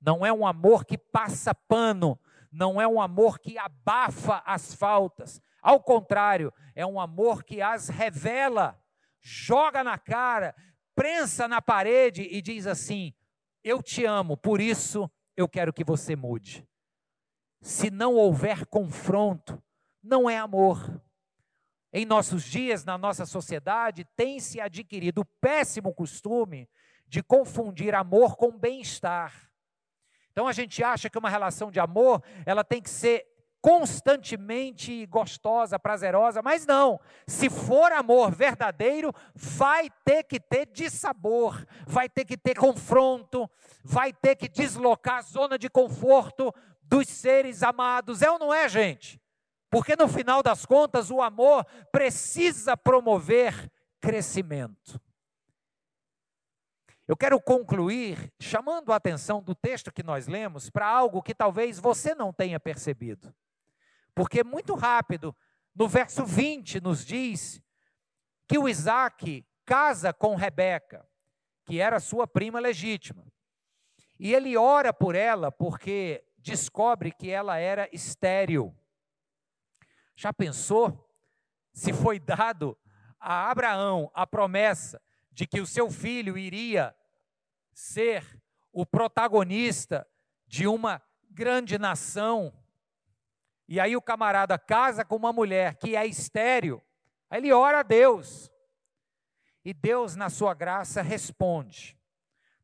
Não 0.00 0.26
é 0.26 0.32
um 0.32 0.44
amor 0.44 0.84
que 0.84 0.98
passa 0.98 1.54
pano, 1.54 2.18
não 2.50 2.80
é 2.80 2.88
um 2.88 3.00
amor 3.00 3.38
que 3.38 3.56
abafa 3.56 4.42
as 4.44 4.74
faltas. 4.74 5.40
Ao 5.62 5.78
contrário, 5.78 6.52
é 6.74 6.84
um 6.84 6.98
amor 6.98 7.44
que 7.44 7.62
as 7.62 7.88
revela, 7.88 8.76
joga 9.20 9.84
na 9.84 9.96
cara, 9.96 10.52
prensa 10.96 11.46
na 11.46 11.62
parede 11.62 12.22
e 12.22 12.42
diz 12.42 12.66
assim: 12.66 13.14
Eu 13.62 13.80
te 13.80 14.04
amo, 14.04 14.36
por 14.36 14.60
isso 14.60 15.08
eu 15.36 15.48
quero 15.48 15.72
que 15.72 15.84
você 15.84 16.16
mude. 16.16 16.66
Se 17.60 17.88
não 17.88 18.16
houver 18.16 18.66
confronto, 18.66 19.62
não 20.02 20.28
é 20.28 20.38
amor. 20.38 21.00
Em 21.92 22.04
nossos 22.04 22.44
dias, 22.44 22.84
na 22.84 22.96
nossa 22.96 23.26
sociedade, 23.26 24.04
tem 24.16 24.38
se 24.38 24.60
adquirido 24.60 25.22
o 25.22 25.24
péssimo 25.40 25.92
costume 25.92 26.68
de 27.08 27.22
confundir 27.22 27.94
amor 27.94 28.36
com 28.36 28.56
bem-estar. 28.56 29.50
Então 30.30 30.46
a 30.46 30.52
gente 30.52 30.82
acha 30.84 31.10
que 31.10 31.18
uma 31.18 31.28
relação 31.28 31.70
de 31.70 31.80
amor, 31.80 32.22
ela 32.46 32.62
tem 32.62 32.80
que 32.80 32.88
ser 32.88 33.26
constantemente 33.60 35.04
gostosa, 35.06 35.78
prazerosa, 35.78 36.40
mas 36.40 36.64
não. 36.64 36.98
Se 37.26 37.50
for 37.50 37.92
amor 37.92 38.30
verdadeiro, 38.30 39.12
vai 39.34 39.90
ter 40.04 40.22
que 40.22 40.40
ter 40.40 40.66
dissabor, 40.66 41.66
vai 41.86 42.08
ter 42.08 42.24
que 42.24 42.36
ter 42.36 42.56
confronto, 42.56 43.50
vai 43.84 44.12
ter 44.12 44.36
que 44.36 44.48
deslocar 44.48 45.18
a 45.18 45.22
zona 45.22 45.58
de 45.58 45.68
conforto 45.68 46.54
dos 46.82 47.08
seres 47.08 47.62
amados. 47.62 48.22
É 48.22 48.30
ou 48.30 48.38
não 48.38 48.54
é, 48.54 48.68
gente? 48.68 49.20
Porque 49.70 49.94
no 49.94 50.08
final 50.08 50.42
das 50.42 50.66
contas, 50.66 51.10
o 51.10 51.22
amor 51.22 51.64
precisa 51.92 52.76
promover 52.76 53.70
crescimento. 54.00 55.00
Eu 57.06 57.16
quero 57.16 57.40
concluir 57.40 58.32
chamando 58.40 58.92
a 58.92 58.96
atenção 58.96 59.42
do 59.42 59.54
texto 59.54 59.92
que 59.92 60.02
nós 60.02 60.26
lemos 60.26 60.70
para 60.70 60.86
algo 60.86 61.22
que 61.22 61.34
talvez 61.34 61.78
você 61.78 62.14
não 62.14 62.32
tenha 62.32 62.58
percebido. 62.60 63.34
Porque 64.14 64.44
muito 64.44 64.74
rápido, 64.74 65.34
no 65.74 65.88
verso 65.88 66.24
20, 66.24 66.80
nos 66.80 67.04
diz 67.04 67.60
que 68.46 68.58
o 68.58 68.68
Isaac 68.68 69.44
casa 69.64 70.12
com 70.12 70.34
Rebeca, 70.34 71.06
que 71.64 71.80
era 71.80 72.00
sua 72.00 72.26
prima 72.26 72.58
legítima. 72.58 73.24
E 74.18 74.34
ele 74.34 74.56
ora 74.56 74.92
por 74.92 75.14
ela 75.14 75.50
porque 75.50 76.24
descobre 76.38 77.10
que 77.12 77.30
ela 77.30 77.56
era 77.58 77.88
estéril. 77.92 78.74
Já 80.20 80.34
pensou 80.34 81.10
se 81.72 81.94
foi 81.94 82.18
dado 82.18 82.76
a 83.18 83.50
Abraão 83.50 84.10
a 84.12 84.26
promessa 84.26 85.00
de 85.32 85.46
que 85.46 85.62
o 85.62 85.66
seu 85.66 85.90
filho 85.90 86.36
iria 86.36 86.94
ser 87.72 88.38
o 88.70 88.84
protagonista 88.84 90.06
de 90.46 90.66
uma 90.66 91.00
grande 91.30 91.78
nação. 91.78 92.52
E 93.66 93.80
aí 93.80 93.96
o 93.96 94.02
camarada 94.02 94.58
casa 94.58 95.06
com 95.06 95.16
uma 95.16 95.32
mulher 95.32 95.76
que 95.76 95.96
é 95.96 96.04
estéril. 96.04 96.82
Aí 97.30 97.40
ele 97.40 97.50
ora 97.50 97.80
a 97.80 97.82
Deus. 97.82 98.50
E 99.64 99.72
Deus, 99.72 100.16
na 100.16 100.28
sua 100.28 100.52
graça, 100.52 101.00
responde. 101.00 101.98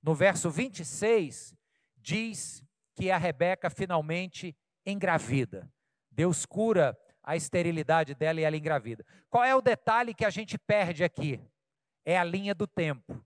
No 0.03 0.15
verso 0.15 0.51
26, 0.51 1.57
diz 1.97 2.63
que 2.95 3.11
a 3.11 3.17
Rebeca 3.17 3.71
finalmente 3.71 4.55
engravida. 4.85 5.73
Deus 6.13 6.45
cura 6.45 6.95
a 7.27 7.35
esterilidade 7.35 8.15
dela 8.15 8.41
e 8.41 8.45
ela 8.45 8.57
engravida. 8.57 9.05
Qual 9.29 9.43
é 9.43 9.53
o 9.55 9.61
detalhe 9.61 10.15
que 10.15 10.25
a 10.25 10.31
gente 10.31 10.57
perde 10.57 11.03
aqui? 11.03 11.41
É 12.05 12.17
a 12.17 12.23
linha 12.23 12.55
do 12.55 12.69
tempo. 12.69 13.21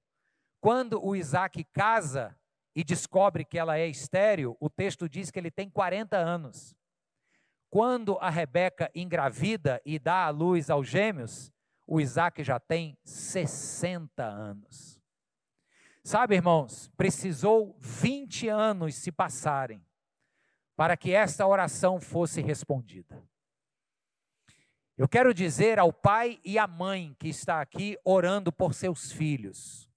Quando 0.58 1.04
o 1.04 1.14
Isaac 1.14 1.62
casa 1.64 2.34
e 2.74 2.82
descobre 2.82 3.44
que 3.44 3.58
ela 3.58 3.76
é 3.78 3.86
estéril, 3.86 4.56
o 4.58 4.70
texto 4.70 5.06
diz 5.06 5.30
que 5.30 5.38
ele 5.38 5.50
tem 5.50 5.68
40 5.68 6.16
anos. 6.16 6.74
Quando 7.68 8.16
a 8.18 8.30
Rebeca 8.30 8.90
engravida 8.94 9.80
e 9.84 9.98
dá 9.98 10.24
a 10.24 10.30
luz 10.30 10.70
aos 10.70 10.88
gêmeos, 10.88 11.52
o 11.86 12.00
Isaac 12.00 12.42
já 12.42 12.58
tem 12.58 12.96
60 13.04 14.24
anos. 14.24 14.98
Sabe, 16.02 16.36
irmãos, 16.36 16.90
precisou 16.96 17.76
20 17.80 18.48
anos 18.48 18.94
se 18.94 19.12
passarem 19.12 19.84
para 20.74 20.96
que 20.96 21.12
esta 21.12 21.46
oração 21.46 22.00
fosse 22.00 22.40
respondida. 22.40 23.22
Eu 25.00 25.08
quero 25.08 25.32
dizer 25.32 25.78
ao 25.78 25.94
pai 25.94 26.38
e 26.44 26.58
à 26.58 26.66
mãe 26.66 27.16
que 27.18 27.26
está 27.26 27.62
aqui 27.62 27.96
orando 28.04 28.52
por 28.52 28.74
seus 28.74 29.10
filhos, 29.10 29.88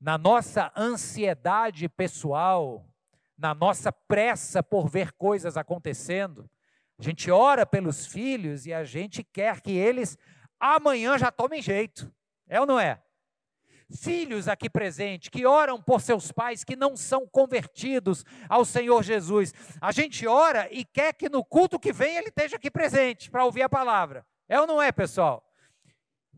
na 0.00 0.16
nossa 0.16 0.70
ansiedade 0.76 1.88
pessoal, 1.88 2.88
na 3.36 3.52
nossa 3.52 3.90
pressa 3.90 4.62
por 4.62 4.88
ver 4.88 5.10
coisas 5.14 5.56
acontecendo, 5.56 6.48
a 6.96 7.02
gente 7.02 7.28
ora 7.28 7.66
pelos 7.66 8.06
filhos 8.06 8.66
e 8.66 8.72
a 8.72 8.84
gente 8.84 9.24
quer 9.24 9.60
que 9.60 9.72
eles 9.72 10.16
amanhã 10.60 11.18
já 11.18 11.32
tomem 11.32 11.60
jeito. 11.60 12.08
É 12.46 12.60
ou 12.60 12.66
não 12.66 12.78
é? 12.78 13.02
Filhos 13.90 14.48
aqui 14.48 14.68
presentes 14.68 15.30
que 15.30 15.46
oram 15.46 15.80
por 15.80 16.02
seus 16.02 16.30
pais 16.30 16.62
que 16.62 16.76
não 16.76 16.94
são 16.94 17.26
convertidos 17.26 18.24
ao 18.48 18.64
Senhor 18.64 19.02
Jesus. 19.02 19.54
A 19.80 19.92
gente 19.92 20.26
ora 20.26 20.68
e 20.70 20.84
quer 20.84 21.14
que 21.14 21.28
no 21.30 21.42
culto 21.42 21.78
que 21.78 21.92
vem 21.92 22.16
ele 22.16 22.28
esteja 22.28 22.56
aqui 22.56 22.70
presente 22.70 23.30
para 23.30 23.44
ouvir 23.46 23.62
a 23.62 23.68
palavra. 23.68 24.26
É 24.46 24.60
ou 24.60 24.66
não 24.66 24.80
é, 24.80 24.92
pessoal? 24.92 25.42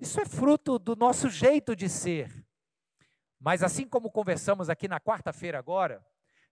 Isso 0.00 0.20
é 0.20 0.24
fruto 0.24 0.78
do 0.78 0.94
nosso 0.94 1.28
jeito 1.28 1.74
de 1.74 1.88
ser. 1.88 2.46
Mas 3.40 3.62
assim 3.62 3.86
como 3.86 4.10
conversamos 4.10 4.70
aqui 4.70 4.86
na 4.86 5.00
quarta-feira 5.00 5.58
agora, 5.58 6.04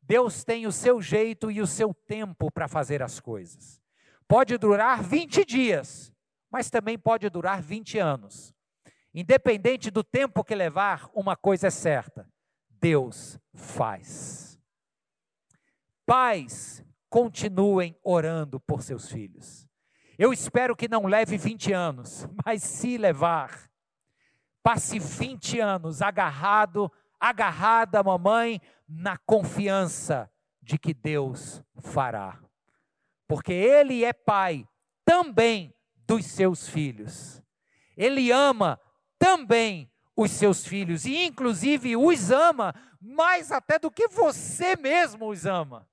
Deus 0.03 0.43
tem 0.43 0.67
o 0.67 0.73
seu 0.73 1.01
jeito 1.01 1.51
e 1.51 1.61
o 1.61 1.67
seu 1.67 1.95
tempo 1.95 2.51
para 2.51 2.67
fazer 2.67 3.03
as 3.03 3.21
coisas. 3.21 3.81
Pode 4.27 4.59
durar 4.59 5.03
20 5.03 5.45
dias, 5.45 6.13
mas 6.51 6.71
também 6.71 6.99
pode 6.99 7.29
durar 7.31 7.63
20 7.63 7.99
anos. 7.99 8.55
Independente 9.15 9.91
do 9.91 10.05
tempo 10.05 10.45
que 10.45 10.55
levar, 10.55 11.11
uma 11.15 11.37
coisa 11.37 11.69
é 11.69 11.71
certa: 11.71 12.29
Deus 12.69 13.39
faz. 13.55 14.59
Pais, 16.07 16.85
continuem 17.09 17.97
orando 18.03 18.61
por 18.61 18.83
seus 18.83 19.11
filhos. 19.11 19.69
Eu 20.19 20.33
espero 20.33 20.75
que 20.75 20.89
não 20.89 21.07
leve 21.07 21.37
20 21.37 21.73
anos, 21.73 22.27
mas 22.45 22.63
se 22.63 22.99
levar, 22.99 23.69
Passe 24.69 24.99
20 24.99 25.61
anos 25.61 26.03
agarrado, 26.03 26.93
agarrada, 27.19 28.03
mamãe, 28.03 28.61
na 28.87 29.17
confiança 29.17 30.31
de 30.61 30.77
que 30.77 30.93
Deus 30.93 31.63
fará. 31.81 32.39
Porque 33.27 33.51
Ele 33.51 34.05
é 34.05 34.13
pai 34.13 34.69
também 35.07 35.75
dos 36.07 36.27
seus 36.27 36.69
filhos. 36.69 37.43
Ele 37.97 38.31
ama 38.31 38.79
também 39.19 39.91
os 40.17 40.31
seus 40.31 40.67
filhos 40.67 41.05
e, 41.05 41.25
inclusive, 41.25 41.97
os 41.97 42.31
ama 42.31 42.75
mais 43.01 43.53
até 43.53 43.79
do 43.79 43.91
que 43.91 44.09
você 44.09 44.77
mesmo 44.77 45.29
os 45.29 45.47
ama. 45.47 45.89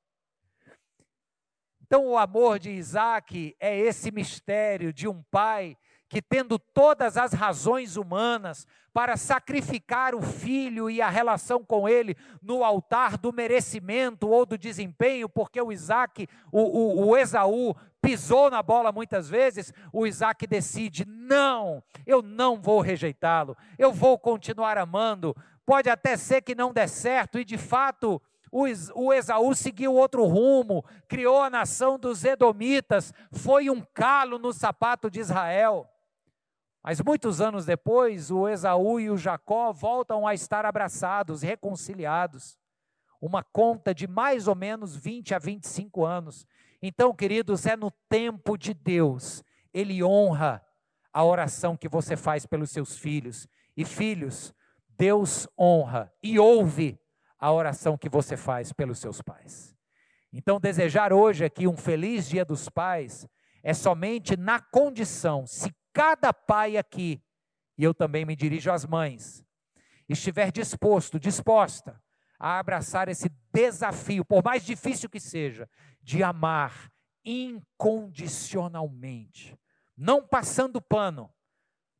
Então, 1.81 2.07
o 2.07 2.17
amor 2.17 2.57
de 2.57 2.71
Isaac 2.71 3.55
é 3.59 3.77
esse 3.77 4.11
mistério 4.11 4.91
de 4.91 5.07
um 5.07 5.21
pai 5.23 5.77
que, 6.15 6.21
tendo 6.21 6.57
todas 6.57 7.17
as 7.17 7.33
razões 7.33 7.97
humanas 7.97 8.65
para 8.93 9.17
sacrificar 9.17 10.15
o 10.15 10.21
filho 10.21 10.89
e 10.89 11.01
a 11.01 11.09
relação 11.09 11.61
com 11.61 11.89
ele 11.89 12.15
no 12.41 12.63
altar 12.63 13.17
do 13.17 13.33
merecimento 13.33 14.29
ou 14.29 14.45
do 14.45 14.57
desempenho, 14.57 15.27
porque 15.27 15.61
o 15.61 15.73
Isaac, 15.73 16.29
o, 16.53 16.61
o, 16.61 17.07
o 17.07 17.17
Esaú, 17.17 17.75
pisou 18.01 18.49
na 18.49 18.63
bola 18.63 18.93
muitas 18.93 19.27
vezes, 19.27 19.73
o 19.91 20.07
Isaac 20.07 20.47
decide: 20.47 21.03
não, 21.05 21.83
eu 22.07 22.21
não 22.21 22.61
vou 22.61 22.79
rejeitá-lo, 22.79 23.57
eu 23.77 23.91
vou 23.91 24.17
continuar 24.17 24.77
amando. 24.77 25.35
Pode 25.65 25.89
até 25.89 26.15
ser 26.15 26.43
que 26.43 26.55
não 26.55 26.71
dê 26.71 26.87
certo, 26.87 27.37
e 27.37 27.43
de 27.43 27.57
fato 27.57 28.21
o 28.49 29.13
Esaú 29.13 29.53
seguiu 29.53 29.93
outro 29.93 30.23
rumo, 30.23 30.85
criou 31.09 31.41
a 31.41 31.49
nação 31.49 31.99
dos 31.99 32.23
Edomitas, 32.23 33.13
foi 33.33 33.69
um 33.69 33.81
calo 33.93 34.39
no 34.39 34.53
sapato 34.53 35.11
de 35.11 35.19
Israel. 35.19 35.91
Mas 36.87 37.01
muitos 37.01 37.41
anos 37.41 37.65
depois, 37.65 38.29
o 38.29 38.47
Esaú 38.47 38.99
e 38.99 39.09
o 39.09 39.17
Jacó 39.17 39.73
voltam 39.73 40.27
a 40.27 40.35
estar 40.35 40.67
abraçados, 40.67 41.41
reconciliados. 41.41 42.59
Uma 43.19 43.41
conta 43.41 43.91
de 43.91 44.05
mais 44.05 44.47
ou 44.47 44.53
menos 44.53 44.95
20 44.95 45.33
a 45.33 45.39
25 45.39 46.05
anos. 46.05 46.45
Então, 46.79 47.11
queridos, 47.11 47.65
é 47.65 47.75
no 47.75 47.89
tempo 48.07 48.55
de 48.55 48.71
Deus. 48.71 49.43
Ele 49.73 50.03
honra 50.03 50.63
a 51.11 51.23
oração 51.23 51.75
que 51.75 51.89
você 51.89 52.15
faz 52.15 52.45
pelos 52.45 52.69
seus 52.69 52.95
filhos. 52.95 53.47
E 53.75 53.83
filhos, 53.83 54.53
Deus 54.87 55.47
honra 55.57 56.13
e 56.21 56.37
ouve 56.37 56.99
a 57.39 57.51
oração 57.51 57.97
que 57.97 58.07
você 58.07 58.37
faz 58.37 58.71
pelos 58.71 58.99
seus 58.99 59.23
pais. 59.23 59.75
Então, 60.31 60.59
desejar 60.59 61.11
hoje 61.11 61.45
aqui 61.45 61.65
um 61.67 61.75
feliz 61.75 62.29
Dia 62.29 62.45
dos 62.45 62.69
Pais 62.69 63.27
é 63.63 63.73
somente 63.73 64.37
na 64.37 64.59
condição, 64.59 65.47
se 65.47 65.73
cada 65.95 66.31
pai 66.33 66.75
aqui, 66.75 67.23
e 67.77 67.83
eu 67.85 67.93
também 67.93 68.25
me 68.25 68.35
dirijo 68.35 68.69
às 68.69 68.85
mães, 68.85 69.41
estiver 70.09 70.51
disposto, 70.51 71.17
disposta 71.17 72.03
a 72.37 72.59
abraçar 72.59 73.07
esse 73.07 73.29
desafio, 73.53 74.25
por 74.25 74.43
mais 74.43 74.65
difícil 74.65 75.09
que 75.09 75.21
seja, 75.21 75.69
de 76.01 76.21
amar 76.21 76.91
incondicionalmente, 77.23 79.57
não 79.95 80.27
passando 80.27 80.81
pano, 80.81 81.33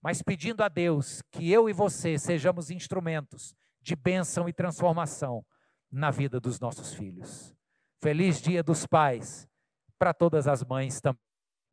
mas 0.02 0.22
pedindo 0.22 0.62
a 0.62 0.68
Deus 0.68 1.22
que 1.32 1.50
eu 1.50 1.70
e 1.70 1.74
você 1.74 2.20
sejamos 2.20 2.70
instrumentos 2.70 3.56
de 3.82 3.96
bênção 3.96 4.50
e 4.50 4.54
transformação 4.54 5.46
na 5.89 6.12
vida 6.12 6.38
dos 6.38 6.60
nossos 6.60 6.93
filhos. 6.93 7.56
Feliz 8.02 8.41
Dia 8.41 8.62
dos 8.62 8.86
Pais 8.86 9.48
para 9.98 10.14
todas 10.14 10.50
as 10.50 10.66
mães 10.66 11.00
também. 11.00 11.22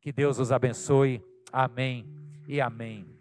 Que 0.01 0.13
Deus 0.13 0.39
os 0.39 0.51
abençoe. 0.51 1.21
Amém 1.53 2.03
e 2.47 2.59
amém. 2.59 3.12